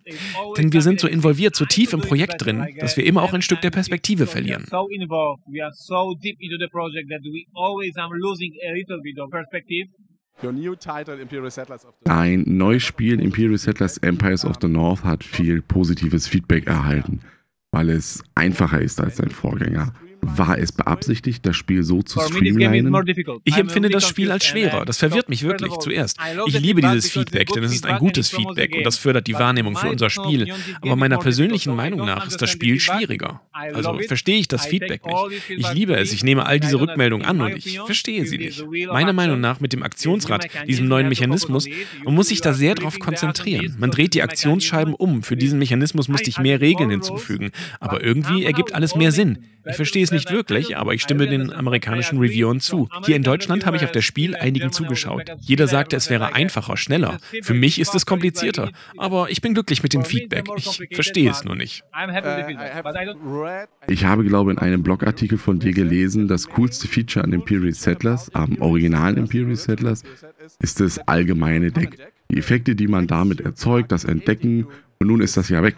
Denn 0.57 0.71
wir 0.71 0.81
sind 0.81 1.01
so 1.01 1.07
involviert, 1.07 1.55
so 1.55 1.65
tief 1.65 1.91
im 1.91 1.99
Projekt 2.01 2.45
drin, 2.45 2.67
dass 2.79 2.95
wir 2.95 3.05
immer 3.05 3.23
auch 3.23 3.33
ein 3.33 3.41
Stück 3.41 3.59
der 3.59 3.71
Perspektive 3.71 4.25
verlieren. 4.25 4.65
Ein 12.05 12.43
neues 12.45 12.83
Spiel 12.83 13.19
Imperial 13.19 13.57
Settlers 13.57 13.97
Empires 13.97 14.45
of 14.45 14.57
the 14.61 14.67
North 14.67 15.03
hat 15.03 15.23
viel 15.23 15.61
positives 15.61 16.27
Feedback 16.27 16.67
erhalten, 16.67 17.21
weil 17.71 17.89
es 17.89 18.23
einfacher 18.35 18.81
ist 18.81 19.01
als 19.01 19.17
sein 19.17 19.31
Vorgänger. 19.31 19.93
War 20.21 20.57
es 20.57 20.71
beabsichtigt, 20.71 21.45
das 21.45 21.55
Spiel 21.55 21.83
so 21.83 22.01
zu 22.01 22.19
streamlinen? 22.19 22.93
Ich 23.43 23.57
empfinde 23.57 23.89
das 23.89 24.07
Spiel 24.07 24.31
als 24.31 24.45
schwerer. 24.45 24.85
Das 24.85 24.97
verwirrt 24.97 25.29
mich 25.29 25.43
wirklich 25.43 25.73
zuerst. 25.79 26.17
Ich 26.45 26.59
liebe 26.59 26.81
dieses 26.81 27.09
Feedback, 27.09 27.47
denn 27.49 27.63
es 27.63 27.73
ist 27.73 27.85
ein 27.85 27.99
gutes 27.99 28.29
Feedback 28.29 28.75
und 28.75 28.85
das 28.85 28.97
fördert 28.97 29.27
die 29.27 29.33
Wahrnehmung 29.33 29.75
für 29.75 29.89
unser 29.89 30.09
Spiel. 30.09 30.53
Aber 30.81 30.95
meiner 30.95 31.17
persönlichen 31.17 31.75
Meinung 31.75 32.05
nach 32.05 32.27
ist 32.27 32.41
das 32.41 32.49
Spiel 32.49 32.79
schwieriger. 32.79 33.41
Also 33.51 33.99
verstehe 34.07 34.39
ich 34.39 34.47
das 34.47 34.65
Feedback 34.65 35.05
nicht. 35.05 35.49
Ich 35.49 35.73
liebe 35.73 35.95
es, 35.95 36.13
ich 36.13 36.23
nehme 36.23 36.45
all 36.45 36.59
diese 36.59 36.79
Rückmeldungen 36.79 37.25
an 37.25 37.41
und 37.41 37.55
ich 37.55 37.79
verstehe 37.79 38.25
sie 38.25 38.38
nicht. 38.38 38.65
Meiner 38.88 39.13
Meinung 39.13 39.39
nach 39.39 39.59
mit 39.59 39.73
dem 39.73 39.83
Aktionsrad, 39.83 40.47
diesem 40.67 40.88
neuen 40.88 41.09
Mechanismus, 41.09 41.65
man 42.03 42.15
muss 42.15 42.27
sich 42.29 42.41
da 42.41 42.53
sehr 42.53 42.75
darauf 42.75 42.99
konzentrieren. 42.99 43.75
Man 43.79 43.91
dreht 43.91 44.13
die 44.13 44.21
Aktionsscheiben 44.21 44.93
um. 44.93 45.23
Für 45.23 45.35
diesen 45.35 45.59
Mechanismus 45.59 46.07
musste 46.07 46.29
ich 46.29 46.39
mehr 46.39 46.61
Regeln 46.61 46.89
hinzufügen. 46.89 47.51
Aber 47.79 48.03
irgendwie 48.03 48.46
ergibt 48.46 48.74
alles 48.74 48.96
mehr 48.96 49.11
Sinn. 49.11 49.39
Ich 49.67 49.75
verstehe 49.75 50.03
es 50.03 50.08
nicht 50.11 50.31
wirklich, 50.31 50.77
aber 50.77 50.93
ich 50.93 51.01
stimme 51.01 51.27
den 51.27 51.51
amerikanischen 51.51 52.19
Reviewern 52.19 52.59
zu. 52.59 52.89
Hier 53.05 53.15
in 53.15 53.24
Deutschland 53.24 53.65
habe 53.65 53.77
ich 53.77 53.83
auf 53.83 53.91
das 53.91 54.05
Spiel 54.05 54.35
einigen 54.35 54.72
zugeschaut. 54.72 55.31
Jeder 55.39 55.67
sagte, 55.67 55.95
es 55.95 56.09
wäre 56.09 56.33
einfacher, 56.33 56.77
schneller. 56.77 57.19
Für 57.41 57.53
mich 57.53 57.79
ist 57.79 57.95
es 57.95 58.05
komplizierter. 58.05 58.72
Aber 58.98 59.29
ich 59.29 59.41
bin 59.41 59.53
glücklich 59.53 59.83
mit 59.83 59.93
dem 59.93 60.05
Feedback. 60.05 60.48
Ich 60.55 60.81
verstehe 60.91 61.31
es 61.31 61.43
nur 61.43 61.55
nicht. 61.55 61.83
Ich 63.87 64.05
habe, 64.05 64.24
glaube 64.25 64.51
ich, 64.51 64.57
in 64.57 64.63
einem 64.63 64.83
Blogartikel 64.83 65.37
von 65.37 65.59
dir 65.59 65.74
gelesen, 65.74 66.27
das 66.27 66.48
coolste 66.50 66.87
Feature 66.87 67.24
an 67.24 67.33
Imperial 67.33 67.74
Settlers, 67.74 68.33
am 68.33 68.57
originalen 68.61 69.17
Imperial 69.17 69.55
Settlers, 69.55 70.03
ist 70.59 70.79
das 70.79 71.00
allgemeine 71.07 71.72
Deck. 71.72 71.98
Die 72.31 72.37
Effekte, 72.37 72.75
die 72.75 72.87
man 72.87 73.07
damit 73.07 73.41
erzeugt, 73.41 73.91
das 73.91 74.03
Entdecken, 74.03 74.67
und 75.00 75.07
nun 75.07 75.22
ist 75.22 75.37
das 75.37 75.50
ja 75.50 75.63
weg. 75.63 75.75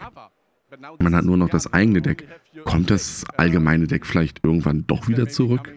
Man 0.98 1.14
hat 1.14 1.24
nur 1.24 1.36
noch 1.36 1.48
das 1.48 1.72
eigene 1.72 2.02
Deck. 2.02 2.26
Kommt 2.64 2.90
das 2.90 3.24
allgemeine 3.36 3.86
Deck 3.86 4.06
vielleicht 4.06 4.40
irgendwann 4.42 4.86
doch 4.86 5.08
wieder 5.08 5.28
zurück? 5.28 5.72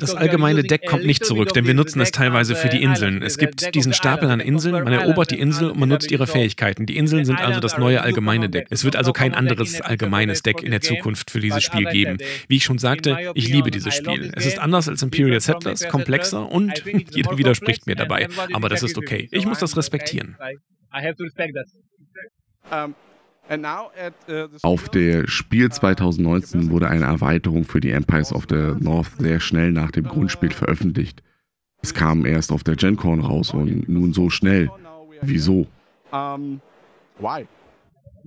Das 0.00 0.14
allgemeine 0.14 0.62
Deck 0.62 0.86
kommt 0.86 1.06
nicht 1.06 1.24
zurück, 1.24 1.52
denn 1.54 1.66
wir 1.66 1.74
nutzen 1.74 2.00
es 2.00 2.10
teilweise 2.10 2.54
für 2.54 2.68
die 2.68 2.82
Inseln. 2.82 3.22
Es 3.22 3.38
gibt 3.38 3.74
diesen 3.74 3.92
Stapel 3.92 4.28
an 4.28 4.40
Inseln, 4.40 4.74
man 4.74 4.92
erobert 4.92 5.30
die 5.30 5.38
Insel 5.38 5.70
und 5.70 5.78
man 5.78 5.88
nutzt 5.88 6.10
ihre 6.10 6.26
Fähigkeiten. 6.26 6.84
Die 6.84 6.96
Inseln 6.96 7.24
sind 7.24 7.40
also 7.40 7.60
das 7.60 7.78
neue 7.78 8.02
allgemeine 8.02 8.48
Deck. 8.48 8.66
Es 8.70 8.84
wird 8.84 8.96
also 8.96 9.12
kein 9.12 9.34
anderes 9.34 9.80
allgemeines 9.80 10.42
Deck 10.42 10.62
in 10.62 10.72
der 10.72 10.80
Zukunft 10.80 11.30
für 11.30 11.40
dieses 11.40 11.62
Spiel 11.62 11.86
geben. 11.86 12.18
Wie 12.48 12.56
ich 12.56 12.64
schon 12.64 12.78
sagte, 12.78 13.32
ich 13.34 13.48
liebe 13.48 13.70
dieses 13.70 13.94
Spiel. 13.94 14.32
Es 14.34 14.46
ist 14.46 14.58
anders 14.58 14.88
als 14.88 15.02
Imperial 15.02 15.40
Settlers, 15.40 15.88
komplexer 15.88 16.50
und 16.50 16.82
jeder 17.14 17.38
widerspricht 17.38 17.86
mir 17.86 17.96
dabei. 17.96 18.28
Aber 18.52 18.68
das 18.68 18.82
ist 18.82 18.98
okay. 18.98 19.28
Ich 19.30 19.46
muss 19.46 19.60
das 19.60 19.76
respektieren. 19.76 20.36
Uh, 22.70 22.92
Auf 24.62 24.88
der 24.88 25.28
Spiel 25.28 25.70
2019 25.70 26.70
wurde 26.70 26.88
eine 26.88 27.04
Erweiterung 27.04 27.64
für 27.64 27.80
die 27.80 27.90
Empires 27.90 28.32
of 28.32 28.46
the 28.48 28.74
North 28.80 29.12
sehr 29.18 29.38
schnell 29.38 29.70
nach 29.70 29.92
dem 29.92 30.04
Grundspiel 30.04 30.50
veröffentlicht. 30.52 31.22
Es 31.82 31.94
kam 31.94 32.26
erst 32.26 32.50
auf 32.50 32.64
der 32.64 32.74
GenCon 32.74 33.20
raus 33.20 33.54
und 33.54 33.88
nun 33.88 34.12
so 34.12 34.30
schnell. 34.30 34.68
Wieso? 35.22 35.66
Why? 36.10 37.46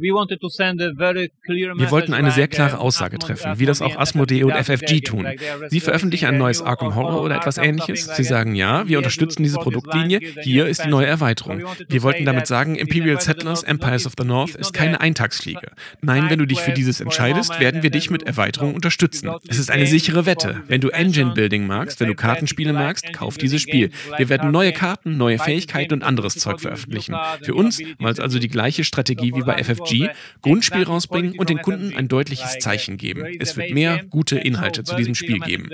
Wir 0.01 1.91
wollten 1.91 2.13
eine 2.13 2.31
sehr 2.31 2.47
klare 2.47 2.79
Aussage 2.79 3.19
treffen, 3.19 3.59
wie 3.59 3.65
das 3.65 3.81
auch 3.81 3.97
Asmodee 3.97 4.43
und 4.43 4.53
FFG 4.53 5.01
tun. 5.01 5.27
Sie 5.69 5.79
veröffentlichen 5.79 6.27
ein 6.27 6.37
neues 6.37 6.61
Arkham 6.61 6.95
Horror 6.95 7.21
oder 7.21 7.35
etwas 7.35 7.57
ähnliches. 7.57 8.05
Sie 8.15 8.23
sagen, 8.23 8.55
ja, 8.55 8.87
wir 8.87 8.97
unterstützen 8.97 9.43
diese 9.43 9.57
Produktlinie, 9.57 10.19
hier 10.41 10.67
ist 10.67 10.85
die 10.85 10.89
neue 10.89 11.07
Erweiterung. 11.07 11.63
Wir 11.89 12.01
wollten 12.03 12.25
damit 12.25 12.47
sagen, 12.47 12.75
Imperial 12.75 13.19
Settlers, 13.19 13.63
Empires 13.63 14.05
of 14.05 14.13
the 14.17 14.23
North 14.23 14.55
ist 14.55 14.73
keine 14.73 15.01
Eintagsfliege. 15.01 15.71
Nein, 16.01 16.29
wenn 16.29 16.39
du 16.39 16.45
dich 16.45 16.61
für 16.61 16.71
dieses 16.71 17.01
entscheidest, 17.01 17.59
werden 17.59 17.83
wir 17.83 17.89
dich 17.89 18.09
mit 18.09 18.23
Erweiterung 18.23 18.75
unterstützen. 18.75 19.29
Es 19.47 19.59
ist 19.59 19.69
eine 19.69 19.85
sichere 19.85 20.25
Wette. 20.25 20.63
Wenn 20.67 20.81
du 20.81 20.89
Engine 20.89 21.33
Building 21.33 21.67
magst, 21.67 21.99
wenn 21.99 22.07
du 22.07 22.15
Kartenspiele 22.15 22.71
magst, 22.71 23.11
kauf 23.13 23.37
dieses 23.37 23.61
Spiel. 23.61 23.91
Wir 24.17 24.29
werden 24.29 24.51
neue 24.51 24.71
Karten, 24.71 25.17
neue 25.17 25.39
Fähigkeiten 25.39 25.95
und 25.95 26.03
anderes 26.03 26.35
Zeug 26.35 26.61
veröffentlichen. 26.61 27.15
Für 27.43 27.53
uns 27.53 27.81
war 27.99 28.11
es 28.11 28.19
also 28.19 28.39
die 28.39 28.47
gleiche 28.47 28.83
Strategie 28.83 29.33
wie 29.35 29.41
bei 29.41 29.61
FFG 29.61 29.88
PUBG 29.89 30.09
Grundspiel 30.41 30.83
rausbringen 30.83 31.37
und 31.37 31.49
den 31.49 31.61
Kunden 31.61 31.95
ein 31.95 32.07
deutliches 32.07 32.59
Zeichen 32.59 32.97
geben. 32.97 33.25
Es 33.39 33.57
wird 33.57 33.71
mehr 33.71 34.03
gute 34.05 34.37
Inhalte 34.37 34.83
zu 34.83 34.95
diesem 34.95 35.15
Spiel 35.15 35.39
geben. 35.39 35.69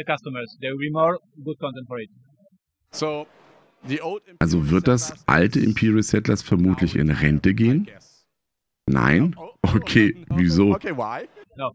Also 4.40 4.70
wird 4.70 4.88
das 4.88 5.14
alte 5.28 5.60
Imperial 5.60 6.04
Settlers 6.04 6.42
vermutlich 6.42 6.96
in 6.96 7.10
Rente 7.10 7.54
gehen? 7.54 7.88
Nein? 8.88 9.36
Okay, 9.62 10.26
wieso? 10.30 10.78
Äh, 10.78 10.96
Nein. 11.56 11.72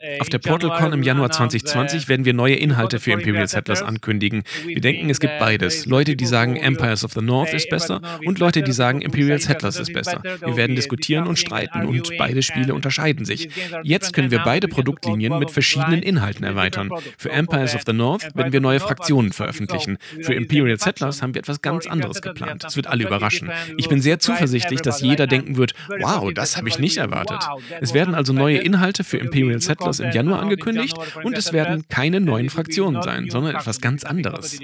Äh, 0.00 0.20
Auf 0.20 0.28
der 0.28 0.38
PortalCon 0.38 0.92
im 0.92 1.02
Januar 1.02 1.30
2020 1.30 2.08
werden 2.08 2.24
wir 2.24 2.34
neue 2.34 2.56
Inhalte 2.56 2.98
für 2.98 3.12
Imperial 3.12 3.46
Settlers 3.46 3.82
ankündigen. 3.82 4.42
Wir 4.64 4.80
denken, 4.80 5.08
es 5.08 5.20
gibt 5.20 5.38
beides. 5.38 5.86
Leute, 5.86 6.16
die 6.16 6.26
sagen, 6.26 6.56
Empires 6.56 7.04
of 7.04 7.12
the 7.12 7.20
North 7.20 7.52
ist 7.54 7.68
besser 7.70 8.00
und 8.24 8.38
Leute, 8.38 8.62
die 8.62 8.72
sagen, 8.72 9.00
Imperial 9.02 9.38
Settlers 9.38 9.78
ist 9.78 9.92
besser. 9.92 10.20
Wir 10.44 10.56
werden 10.56 10.74
diskutieren 10.74 11.26
und 11.26 11.38
streiten 11.38 11.86
und 11.86 12.10
beide 12.18 12.42
Spiele 12.42 12.74
unterscheiden 12.74 13.24
sich. 13.24 13.48
Jetzt 13.84 14.12
können 14.12 14.30
wir 14.30 14.40
beide 14.40 14.66
Produktlinien 14.66 15.38
mit 15.38 15.50
verschiedenen 15.50 16.02
Inhalten 16.02 16.44
erweitern. 16.44 16.90
Für 17.18 17.30
Empires 17.30 17.74
of 17.74 17.82
the 17.86 17.92
North 17.92 18.34
werden 18.34 18.52
wir 18.52 18.60
neue 18.60 18.80
Fraktionen 18.80 19.32
veröffentlichen. 19.32 19.98
Für 20.22 20.34
Imperial 20.34 20.78
Settlers 20.78 21.22
haben 21.22 21.34
wir 21.34 21.40
etwas 21.40 21.62
ganz 21.62 21.86
anderes 21.86 22.20
geplant. 22.20 22.64
Es 22.64 22.76
wird 22.76 22.88
alle 22.88 23.04
überraschen. 23.04 23.50
Ich 23.76 23.88
bin 23.88 24.00
sehr 24.00 24.18
zuversichtlich, 24.18 24.80
dass 24.80 25.00
jeder 25.00 25.28
denken 25.28 25.56
wird, 25.56 25.74
wow, 26.00 26.32
das 26.32 26.56
habe 26.56 26.68
ich 26.68 26.80
nicht 26.80 26.96
erwartet. 26.96 27.44
Es 27.80 27.94
werden 27.94 28.15
also 28.16 28.32
neue 28.32 28.58
Inhalte 28.58 29.04
für 29.04 29.18
Imperial 29.18 29.60
Settlers 29.60 30.00
im 30.00 30.10
Januar 30.10 30.40
angekündigt 30.40 30.96
und 31.22 31.36
es 31.36 31.52
werden 31.52 31.84
keine 31.88 32.20
neuen 32.20 32.50
Fraktionen 32.50 33.02
sein, 33.02 33.30
sondern 33.30 33.54
etwas 33.54 33.80
ganz 33.80 34.04
anderes. 34.04 34.58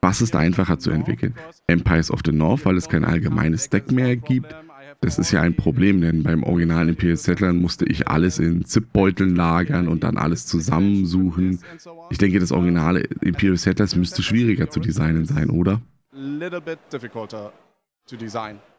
Was 0.00 0.20
ist 0.20 0.36
einfacher 0.36 0.78
zu 0.78 0.90
entwickeln? 0.90 1.34
Empires 1.66 2.10
of 2.10 2.20
the 2.24 2.32
North, 2.32 2.64
weil 2.64 2.76
es 2.76 2.88
kein 2.88 3.04
allgemeines 3.04 3.70
Deck 3.70 3.90
mehr 3.90 4.16
gibt? 4.16 4.54
Das 5.00 5.18
ist 5.18 5.32
ja 5.32 5.40
ein 5.40 5.56
Problem, 5.56 6.00
denn 6.00 6.22
beim 6.22 6.44
originalen 6.44 6.90
Imperial 6.90 7.16
Settlern 7.16 7.56
musste 7.56 7.84
ich 7.86 8.06
alles 8.08 8.38
in 8.38 8.64
Zipbeuteln 8.64 9.34
lagern 9.34 9.88
und 9.88 10.04
dann 10.04 10.16
alles 10.16 10.46
zusammensuchen. 10.46 11.58
Ich 12.10 12.18
denke, 12.18 12.38
das 12.38 12.52
originale 12.52 13.00
Imperial 13.20 13.56
Settlers 13.56 13.96
müsste 13.96 14.22
schwieriger 14.22 14.70
zu 14.70 14.80
designen 14.80 15.24
sein, 15.24 15.50
oder? 15.50 15.80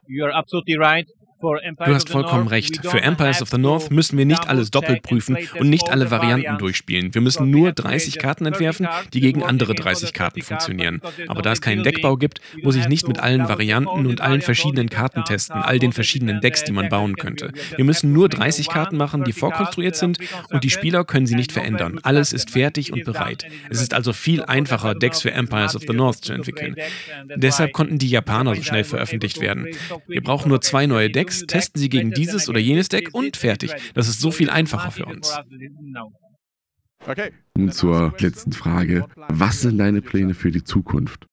You're 0.08 0.32
absolutely 0.32 0.76
right. 0.76 1.08
Du 1.44 1.94
hast 1.94 2.10
vollkommen 2.10 2.48
recht. 2.48 2.80
Für 2.88 3.02
Empires 3.02 3.42
of 3.42 3.50
the 3.50 3.58
North 3.58 3.92
müssen 3.92 4.18
wir 4.18 4.26
nicht 4.26 4.48
alles 4.48 4.72
doppelt 4.72 5.04
prüfen 5.04 5.38
und 5.60 5.70
nicht 5.70 5.92
alle 5.92 6.10
Varianten 6.10 6.58
durchspielen. 6.58 7.14
Wir 7.14 7.22
müssen 7.22 7.52
nur 7.52 7.74
30 7.74 8.18
Karten 8.18 8.46
entwerfen, 8.46 8.88
die 9.14 9.20
gegen 9.20 9.44
andere 9.44 9.76
30 9.76 10.14
Karten 10.14 10.42
funktionieren. 10.42 11.02
Aber 11.28 11.42
da 11.42 11.52
es 11.52 11.60
keinen 11.60 11.84
Deckbau 11.84 12.16
gibt, 12.16 12.40
muss 12.62 12.78
ich 12.78 12.88
nicht 12.88 13.10
mit 13.10 13.20
allen 13.20 13.50
Varianten 13.50 14.06
und 14.06 14.22
allen 14.22 14.42
verschiedenen 14.42 14.90
Karten 14.90 15.26
testen, 15.26 15.62
all 15.62 15.80
den 15.80 15.92
verschiedenen 15.92 16.40
Decks, 16.40 16.64
die 16.64 16.72
man 16.72 16.88
bauen 16.88 17.18
könnte. 17.18 17.52
Wir 17.76 17.84
müssen 17.84 18.14
nur 18.14 18.30
30 18.30 18.70
Karten 18.70 18.96
machen, 18.96 19.26
die 19.26 19.34
vorkonstruiert 19.34 19.98
sind 19.98 20.20
und 20.50 20.64
die 20.64 20.70
Spieler 20.70 21.04
können 21.04 21.28
sie 21.28 21.36
nicht 21.36 21.52
verändern. 21.52 22.00
Alles 22.04 22.32
ist 22.32 22.52
fertig 22.52 22.94
und 22.94 23.04
bereit. 23.04 23.46
Es 23.70 23.82
ist 23.82 23.94
also 23.94 24.14
viel 24.14 24.44
einfacher, 24.44 24.96
Decks 24.96 25.22
für 25.22 25.32
Empires 25.32 25.76
of 25.76 25.84
the 25.88 25.94
North 25.94 26.24
zu 26.24 26.32
entwickeln. 26.32 26.76
Deshalb 27.36 27.74
konnten 27.74 27.98
die 27.98 28.10
Japaner 28.10 28.56
so 28.56 28.64
schnell 28.64 28.86
veröffentlicht 28.86 29.42
werden. 29.42 29.68
Wir 30.08 30.22
brauchen 30.22 30.48
nur 30.50 30.62
zwei 30.62 30.86
neue 30.86 31.10
Decks, 31.10 31.33
Decks, 31.42 31.48
testen 31.48 31.82
Sie 31.82 31.90
gegen 31.90 32.12
dieses 32.12 32.50
oder 32.50 32.60
jenes 32.60 32.90
Deck 32.90 33.10
und 33.14 33.38
fertig. 33.38 33.72
Das 33.94 34.08
ist 34.08 34.20
so 34.20 34.32
viel 34.32 34.50
einfacher 34.50 34.92
für 34.92 35.06
uns. 35.06 35.36
Zur 37.72 38.14
letzten 38.20 38.54
Frage. 38.54 39.06
Was 39.28 39.62
sind 39.62 39.78
deine 39.78 40.02
Pläne 40.02 40.34
für 40.34 40.52
die 40.52 40.64
Zukunft? 40.64 41.28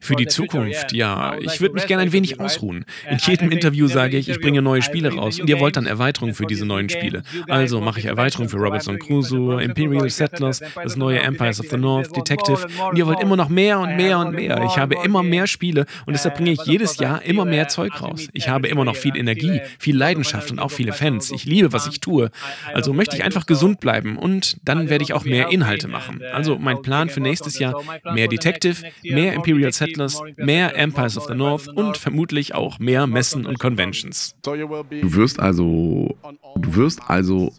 Für 0.00 0.14
die 0.14 0.26
Zukunft, 0.26 0.92
ja. 0.92 1.36
Ich 1.40 1.60
würde 1.60 1.74
mich 1.74 1.86
gerne 1.86 2.02
ein 2.02 2.12
wenig 2.12 2.40
ausruhen. 2.40 2.84
In 3.10 3.18
jedem 3.18 3.50
Interview 3.50 3.86
sage 3.86 4.16
ich, 4.16 4.28
ich 4.28 4.40
bringe 4.40 4.62
neue 4.62 4.82
Spiele 4.82 5.14
raus 5.14 5.40
und 5.40 5.48
ihr 5.48 5.60
wollt 5.60 5.76
dann 5.76 5.86
Erweiterungen 5.86 6.34
für 6.34 6.46
diese 6.46 6.66
neuen 6.66 6.88
Spiele. 6.88 7.22
Also 7.48 7.80
mache 7.80 8.00
ich 8.00 8.06
Erweiterungen 8.06 8.48
für 8.48 8.58
Robinson 8.58 8.98
Crusoe, 8.98 9.62
Imperial 9.62 10.08
Settlers, 10.10 10.60
das 10.82 10.96
neue 10.96 11.20
Empires 11.20 11.60
of 11.60 11.66
the 11.70 11.76
North, 11.76 12.14
Detective 12.14 12.66
und 12.90 12.98
ihr 12.98 13.06
wollt 13.06 13.20
immer 13.20 13.36
noch 13.36 13.48
mehr 13.48 13.78
und 13.80 13.96
mehr 13.96 14.18
und 14.18 14.34
mehr. 14.34 14.62
Ich 14.66 14.76
habe 14.76 14.96
immer 15.04 15.22
mehr 15.22 15.46
Spiele 15.46 15.86
und 16.06 16.12
deshalb 16.12 16.36
bringe 16.36 16.52
ich 16.52 16.62
jedes 16.64 16.98
Jahr 16.98 17.22
immer 17.22 17.44
mehr 17.44 17.68
Zeug 17.68 18.00
raus. 18.02 18.28
Ich 18.32 18.48
habe 18.48 18.68
immer 18.68 18.84
noch 18.84 18.96
viel 18.96 19.16
Energie, 19.16 19.60
viel 19.78 19.96
Leidenschaft 19.96 20.50
und 20.50 20.58
auch 20.58 20.70
viele 20.70 20.92
Fans. 20.92 21.30
Ich 21.30 21.44
liebe, 21.44 21.72
was 21.72 21.86
ich 21.86 22.00
tue. 22.00 22.30
Also 22.72 22.92
möchte 22.92 23.16
ich 23.16 23.24
einfach 23.24 23.46
gesund 23.46 23.80
bleiben 23.80 24.18
und 24.18 24.58
dann 24.64 24.90
werde 24.90 25.04
ich 25.04 25.12
auch 25.12 25.24
mehr 25.24 25.48
Inhalte 25.50 25.88
machen. 25.88 26.20
Also 26.32 26.58
mein 26.58 26.82
Plan 26.82 27.08
für 27.08 27.20
nächstes 27.20 27.58
Jahr, 27.58 27.80
mehr 28.12 28.28
Detective, 28.28 28.82
mehr 29.02 29.32
Imperial 29.34 29.72
Settlers, 29.72 29.93
Settlers, 29.94 30.22
mehr 30.36 30.76
Empires 30.76 31.16
of 31.16 31.26
the 31.26 31.34
North 31.34 31.68
und 31.68 31.96
vermutlich 31.96 32.54
auch 32.54 32.78
mehr 32.78 33.06
Messen 33.06 33.46
und 33.46 33.58
Conventions. 33.58 34.34
Du 34.42 35.14
wirst 35.14 35.40
also, 35.40 36.16
du 36.56 36.76
wirst 36.76 37.00
also 37.08 37.52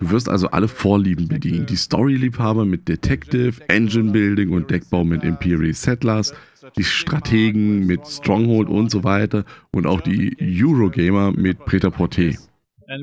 Du 0.00 0.10
wirst 0.10 0.28
also 0.28 0.48
alle 0.50 0.68
Vorlieben 0.68 1.28
bedienen. 1.28 1.66
Die 1.66 1.76
Story-Liebhaber 1.76 2.64
mit 2.64 2.88
Detective, 2.88 3.60
Engine 3.68 4.10
Building 4.10 4.50
und 4.50 4.70
Deckbau 4.70 5.04
mit 5.04 5.22
Imperial 5.22 5.74
Settlers, 5.74 6.32
die 6.76 6.84
Strategen 6.84 7.86
mit 7.86 8.06
Stronghold 8.06 8.68
und 8.68 8.90
so 8.90 9.04
weiter 9.04 9.44
und 9.70 9.86
auch 9.86 10.00
die 10.00 10.34
Eurogamer 10.40 11.32
mit 11.32 11.58
Prêt-à-Porter. 11.60 12.38
Uh, 12.90 12.96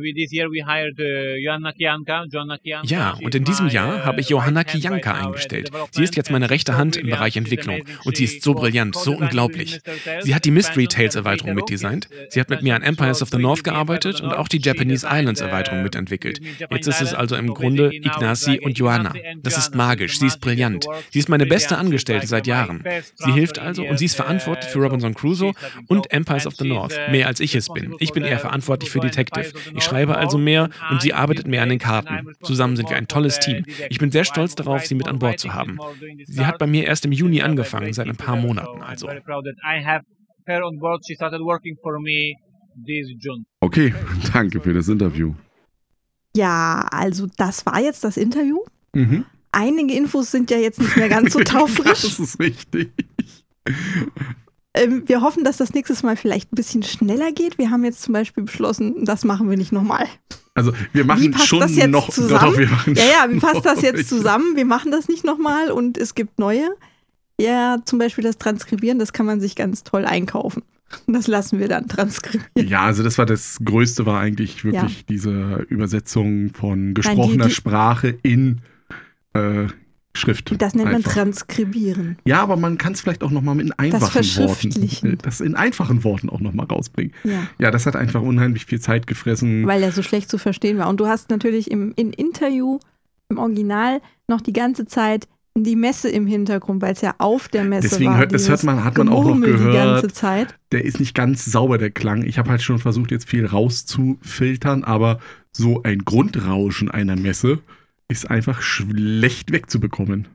ja, 2.83 3.17
und 3.21 3.35
in 3.35 3.45
diesem 3.45 3.69
Jahr 3.69 4.03
habe 4.03 4.19
ich 4.19 4.27
Johanna 4.27 4.65
Kijanka 4.65 5.13
eingestellt. 5.13 5.71
Sie 5.91 6.03
ist 6.03 6.17
jetzt 6.17 6.29
meine 6.29 6.49
rechte 6.49 6.75
Hand 6.75 6.97
im 6.97 7.09
Bereich 7.09 7.37
Entwicklung 7.37 7.83
und 8.03 8.17
sie 8.17 8.25
ist 8.25 8.43
so 8.43 8.53
brillant, 8.53 8.95
so 8.95 9.13
unglaublich. 9.13 9.79
Sie 10.21 10.35
hat 10.35 10.43
die 10.43 10.51
Mystery 10.51 10.87
Tales 10.87 11.15
Erweiterung 11.15 11.55
mitdesignt. 11.55 12.09
Sie 12.29 12.41
hat 12.41 12.49
mit 12.49 12.63
mir 12.63 12.75
an 12.75 12.81
Empires 12.81 13.21
of 13.21 13.29
the 13.29 13.37
North 13.37 13.63
gearbeitet 13.63 14.19
und 14.19 14.33
auch 14.33 14.49
die 14.49 14.59
Japanese 14.59 15.07
Islands 15.09 15.39
Erweiterung 15.39 15.83
mitentwickelt. 15.83 16.41
Jetzt 16.69 16.87
ist 16.87 17.01
es 17.01 17.13
also 17.13 17.37
im 17.37 17.53
Grunde 17.53 17.93
Ignacy 17.93 18.59
und 18.59 18.77
Johanna. 18.77 19.13
Das 19.41 19.57
ist 19.57 19.73
magisch, 19.73 20.19
sie 20.19 20.27
ist 20.27 20.41
brillant. 20.41 20.85
Sie 21.11 21.19
ist 21.19 21.29
meine 21.29 21.45
beste 21.45 21.77
Angestellte 21.77 22.27
seit 22.27 22.45
Jahren. 22.45 22.83
Sie 23.15 23.31
hilft 23.31 23.57
also 23.59 23.85
und 23.85 23.97
sie 23.99 24.05
ist 24.05 24.15
verantwortlich 24.17 24.69
für 24.69 24.79
Robinson 24.79 25.13
Crusoe 25.13 25.53
und 25.87 26.11
Empires 26.11 26.45
of 26.45 26.55
the 26.55 26.67
North, 26.67 26.99
mehr 27.09 27.27
als 27.27 27.39
ich 27.39 27.55
es 27.55 27.69
bin. 27.69 27.95
Ich 27.99 28.11
bin 28.11 28.25
eher 28.25 28.39
verantwortlich 28.39 28.89
für 28.89 28.99
Detective. 28.99 29.53
Ich 29.77 29.83
schreibe 29.83 30.17
also 30.17 30.37
mehr 30.37 30.69
und 30.91 31.01
sie 31.01 31.13
arbeitet 31.13 31.47
mehr 31.47 31.61
an 31.63 31.69
den 31.69 31.79
Karten. 31.79 32.27
Zusammen 32.41 32.75
sind 32.75 32.89
wir 32.89 32.97
ein 32.97 33.07
tolles 33.07 33.39
Team. 33.39 33.63
Ich 33.89 33.99
bin 33.99 34.11
sehr 34.11 34.25
stolz 34.25 34.55
darauf, 34.55 34.85
sie 34.85 34.95
mit 34.95 35.07
an 35.07 35.19
Bord 35.19 35.39
zu 35.39 35.53
haben. 35.53 35.77
Sie 36.25 36.45
hat 36.45 36.57
bei 36.57 36.67
mir 36.67 36.85
erst 36.85 37.05
im 37.05 37.11
Juni 37.11 37.41
angefangen, 37.41 37.93
seit 37.93 38.07
ein 38.07 38.17
paar 38.17 38.35
Monaten 38.35 38.81
also. 38.81 39.07
Okay, 43.59 43.93
danke 44.33 44.61
für 44.61 44.73
das 44.73 44.87
Interview. 44.87 45.33
Ja, 46.35 46.87
also 46.91 47.27
das 47.37 47.65
war 47.65 47.79
jetzt 47.79 48.03
das 48.03 48.17
Interview. 48.17 48.59
Mhm. 48.93 49.25
Einige 49.51 49.93
Infos 49.95 50.31
sind 50.31 50.51
ja 50.51 50.57
jetzt 50.57 50.79
nicht 50.79 50.95
mehr 50.95 51.09
ganz 51.09 51.33
so 51.33 51.39
taufrisch. 51.43 52.01
das 52.01 52.19
ist 52.19 52.39
richtig. 52.39 52.91
Ähm, 54.77 55.03
wir 55.07 55.21
hoffen, 55.21 55.43
dass 55.43 55.57
das 55.57 55.73
nächstes 55.73 56.03
Mal 56.03 56.15
vielleicht 56.15 56.51
ein 56.51 56.55
bisschen 56.55 56.83
schneller 56.83 57.31
geht. 57.31 57.57
Wir 57.57 57.71
haben 57.71 57.83
jetzt 57.83 58.01
zum 58.01 58.13
Beispiel 58.13 58.43
beschlossen, 58.43 59.05
das 59.05 59.23
machen 59.23 59.49
wir 59.49 59.57
nicht 59.57 59.71
nochmal. 59.71 60.07
Also 60.53 60.73
wir 60.93 61.05
machen 61.05 61.37
schon 61.37 61.59
das 61.59 61.75
jetzt 61.75 61.89
noch 61.89 62.09
zusammen. 62.09 62.51
Doch, 62.51 62.57
wir 62.57 62.67
machen 62.67 62.95
ja, 62.95 63.03
ja, 63.03 63.31
wie 63.33 63.39
passt 63.39 63.65
das 63.65 63.81
jetzt 63.81 64.09
zusammen? 64.09 64.55
Wir 64.55 64.65
machen 64.65 64.91
das 64.91 65.07
nicht 65.07 65.23
nochmal 65.23 65.71
und 65.71 65.97
es 65.97 66.15
gibt 66.15 66.39
neue. 66.39 66.69
Ja, 67.39 67.77
zum 67.85 67.99
Beispiel 67.99 68.23
das 68.23 68.37
Transkribieren, 68.39 68.97
das 68.97 69.13
kann 69.13 69.27
man 69.27 69.39
sich 69.39 69.55
ganz 69.55 69.83
toll 69.83 70.05
einkaufen. 70.05 70.63
Das 71.05 71.27
lassen 71.27 71.59
wir 71.59 71.67
dann 71.67 71.87
transkribieren. 71.87 72.67
Ja, 72.67 72.81
also 72.83 73.03
das 73.03 73.17
war 73.17 73.25
das 73.25 73.59
Größte, 73.63 74.05
war 74.05 74.19
eigentlich 74.19 74.63
wirklich 74.63 74.99
ja. 74.99 75.03
diese 75.09 75.65
Übersetzung 75.69 76.51
von 76.53 76.93
gesprochener 76.93 77.27
Nein, 77.27 77.37
die, 77.39 77.47
die, 77.49 77.53
Sprache 77.53 78.17
in 78.23 78.61
äh, 79.33 79.67
Schrift. 80.17 80.61
Das 80.61 80.75
nennt 80.75 80.89
einfach. 80.89 81.03
man 81.03 81.13
transkribieren. 81.13 82.17
Ja, 82.25 82.41
aber 82.41 82.57
man 82.57 82.77
kann 82.77 82.93
es 82.93 83.01
vielleicht 83.01 83.23
auch 83.23 83.31
nochmal 83.31 83.59
in 83.59 83.71
einfachen 83.73 84.13
das 84.13 84.37
Worten, 84.37 85.07
äh, 85.07 85.17
das 85.21 85.41
in 85.41 85.55
einfachen 85.55 86.03
Worten 86.03 86.29
auch 86.29 86.39
nochmal 86.39 86.65
rausbringen. 86.65 87.13
Ja. 87.23 87.47
ja, 87.59 87.71
das 87.71 87.85
hat 87.85 87.95
einfach 87.95 88.21
unheimlich 88.21 88.65
viel 88.65 88.79
Zeit 88.79 89.07
gefressen. 89.07 89.65
Weil 89.65 89.83
er 89.83 89.91
so 89.91 90.03
schlecht 90.03 90.29
zu 90.29 90.37
verstehen 90.37 90.77
war. 90.77 90.89
Und 90.89 90.99
du 90.99 91.07
hast 91.07 91.29
natürlich 91.29 91.71
im, 91.71 91.93
im 91.95 92.11
Interview, 92.11 92.79
im 93.29 93.37
Original, 93.37 94.01
noch 94.27 94.41
die 94.41 94.53
ganze 94.53 94.85
Zeit 94.85 95.27
die 95.63 95.75
Messe 95.75 96.09
im 96.09 96.27
Hintergrund, 96.27 96.81
weil 96.81 96.93
es 96.93 97.01
ja 97.01 97.15
auf 97.17 97.47
der 97.47 97.63
Messe 97.63 97.89
Deswegen 97.89 98.11
war. 98.11 98.25
Deswegen 98.25 98.31
das 98.31 98.49
hört 98.49 98.63
man, 98.63 98.83
hat 98.83 98.97
man 98.97 99.09
auch 99.09 99.25
noch 99.25 99.39
gehört. 99.39 99.73
Die 99.73 99.77
ganze 99.77 100.07
Zeit. 100.09 100.55
Der 100.71 100.85
ist 100.85 100.99
nicht 100.99 101.15
ganz 101.15 101.45
sauber, 101.45 101.77
der 101.77 101.91
Klang. 101.91 102.23
Ich 102.23 102.37
habe 102.37 102.49
halt 102.49 102.61
schon 102.61 102.79
versucht, 102.79 103.11
jetzt 103.11 103.27
viel 103.27 103.45
rauszufiltern, 103.45 104.83
aber 104.83 105.19
so 105.51 105.81
ein 105.83 105.99
Grundrauschen 105.99 106.91
einer 106.91 107.15
Messe 107.15 107.59
ist 108.07 108.29
einfach 108.29 108.61
schlecht 108.61 109.51
wegzubekommen. 109.51 110.27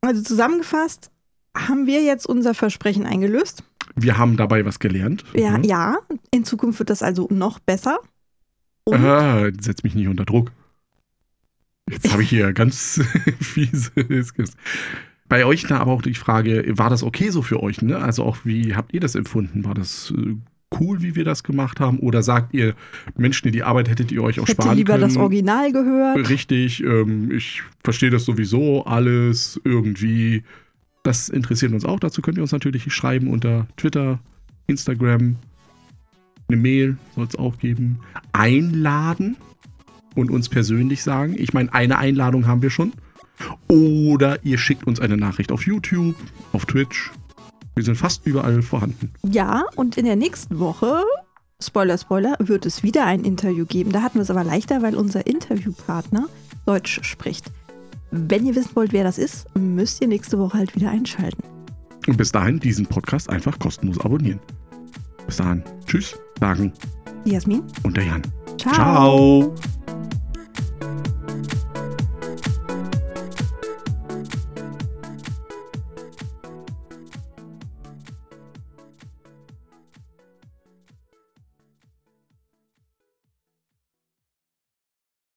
Also 0.00 0.22
zusammengefasst 0.22 1.10
haben 1.56 1.86
wir 1.86 2.02
jetzt 2.02 2.26
unser 2.26 2.54
Versprechen 2.54 3.06
eingelöst. 3.06 3.64
Wir 3.94 4.18
haben 4.18 4.36
dabei 4.36 4.64
was 4.64 4.78
gelernt. 4.78 5.24
Ja, 5.34 5.58
mhm. 5.58 5.64
ja. 5.64 5.98
in 6.30 6.44
Zukunft 6.44 6.78
wird 6.78 6.90
das 6.90 7.02
also 7.02 7.28
noch 7.30 7.58
besser. 7.58 7.98
Und 8.84 9.02
ah, 9.02 9.50
setz 9.60 9.82
mich 9.82 9.94
nicht 9.94 10.08
unter 10.08 10.24
Druck. 10.24 10.52
Jetzt 11.90 12.12
habe 12.12 12.22
ich 12.22 12.28
hier 12.28 12.52
ganz 12.54 13.00
fiese. 13.40 13.92
Bei 15.28 15.46
euch 15.46 15.62
da 15.64 15.78
aber 15.78 15.92
auch 15.92 16.02
die 16.02 16.14
Frage, 16.14 16.64
war 16.76 16.90
das 16.90 17.02
okay 17.02 17.30
so 17.30 17.42
für 17.42 17.62
euch? 17.62 17.82
Ne? 17.82 17.98
Also 17.98 18.24
auch, 18.24 18.38
wie 18.44 18.74
habt 18.74 18.92
ihr 18.92 19.00
das 19.00 19.14
empfunden? 19.14 19.64
War 19.64 19.74
das 19.74 20.12
äh, 20.16 20.36
cool, 20.80 21.02
wie 21.02 21.14
wir 21.14 21.24
das 21.24 21.42
gemacht 21.42 21.80
haben? 21.80 21.98
Oder 21.98 22.22
sagt 22.22 22.54
ihr, 22.54 22.74
Mensch, 23.16 23.44
nee, 23.44 23.50
die 23.50 23.62
Arbeit 23.62 23.88
hättet 23.88 24.12
ihr 24.12 24.22
euch 24.22 24.40
auch 24.40 24.48
Hätte 24.48 24.62
sparen 24.62 24.76
lieber 24.76 24.94
können? 24.94 25.08
lieber 25.10 25.14
das 25.14 25.22
Original 25.22 25.72
gehört. 25.72 26.28
Richtig, 26.28 26.82
ähm, 26.82 27.30
ich 27.30 27.62
verstehe 27.82 28.10
das 28.10 28.24
sowieso 28.24 28.84
alles 28.84 29.60
irgendwie. 29.64 30.42
Das 31.02 31.28
interessiert 31.28 31.72
uns 31.72 31.84
auch. 31.84 32.00
Dazu 32.00 32.22
könnt 32.22 32.38
ihr 32.38 32.42
uns 32.42 32.52
natürlich 32.52 32.92
schreiben 32.92 33.28
unter 33.28 33.66
Twitter, 33.76 34.20
Instagram. 34.66 35.36
Eine 36.48 36.56
Mail 36.56 36.96
soll 37.14 37.26
es 37.26 37.36
auch 37.36 37.58
geben. 37.58 38.00
Einladen 38.32 39.36
und 40.14 40.30
uns 40.30 40.48
persönlich 40.48 41.02
sagen. 41.02 41.34
Ich 41.38 41.52
meine, 41.52 41.72
eine 41.72 41.98
Einladung 41.98 42.46
haben 42.46 42.62
wir 42.62 42.70
schon. 42.70 42.92
Oder 43.68 44.44
ihr 44.44 44.58
schickt 44.58 44.86
uns 44.86 45.00
eine 45.00 45.16
Nachricht 45.16 45.50
auf 45.50 45.66
YouTube, 45.66 46.14
auf 46.52 46.66
Twitch. 46.66 47.10
Wir 47.74 47.84
sind 47.84 47.96
fast 47.96 48.26
überall 48.26 48.62
vorhanden. 48.62 49.12
Ja, 49.22 49.64
und 49.76 49.96
in 49.96 50.04
der 50.04 50.16
nächsten 50.16 50.58
Woche, 50.60 51.02
Spoiler, 51.62 51.98
Spoiler, 51.98 52.36
wird 52.38 52.66
es 52.66 52.82
wieder 52.82 53.04
ein 53.06 53.24
Interview 53.24 53.66
geben. 53.66 53.92
Da 53.92 54.02
hatten 54.02 54.16
wir 54.16 54.22
es 54.22 54.30
aber 54.30 54.44
leichter, 54.44 54.82
weil 54.82 54.94
unser 54.94 55.26
Interviewpartner 55.26 56.28
Deutsch 56.66 57.00
spricht. 57.02 57.46
Wenn 58.10 58.46
ihr 58.46 58.54
wissen 58.54 58.74
wollt, 58.74 58.92
wer 58.92 59.04
das 59.04 59.18
ist, 59.18 59.46
müsst 59.56 60.00
ihr 60.00 60.08
nächste 60.08 60.38
Woche 60.38 60.58
halt 60.58 60.76
wieder 60.76 60.90
einschalten. 60.90 61.42
Und 62.06 62.16
bis 62.16 62.30
dahin 62.30 62.60
diesen 62.60 62.86
Podcast 62.86 63.28
einfach 63.28 63.58
kostenlos 63.58 63.98
abonnieren. 64.00 64.40
Bis 65.26 65.38
dahin. 65.38 65.64
Tschüss, 65.86 66.16
sagen 66.38 66.72
Jasmin 67.24 67.62
und 67.82 67.96
der 67.96 68.04
Jan. 68.04 68.22
Ciao. 68.58 68.74
Ciao. 68.74 69.54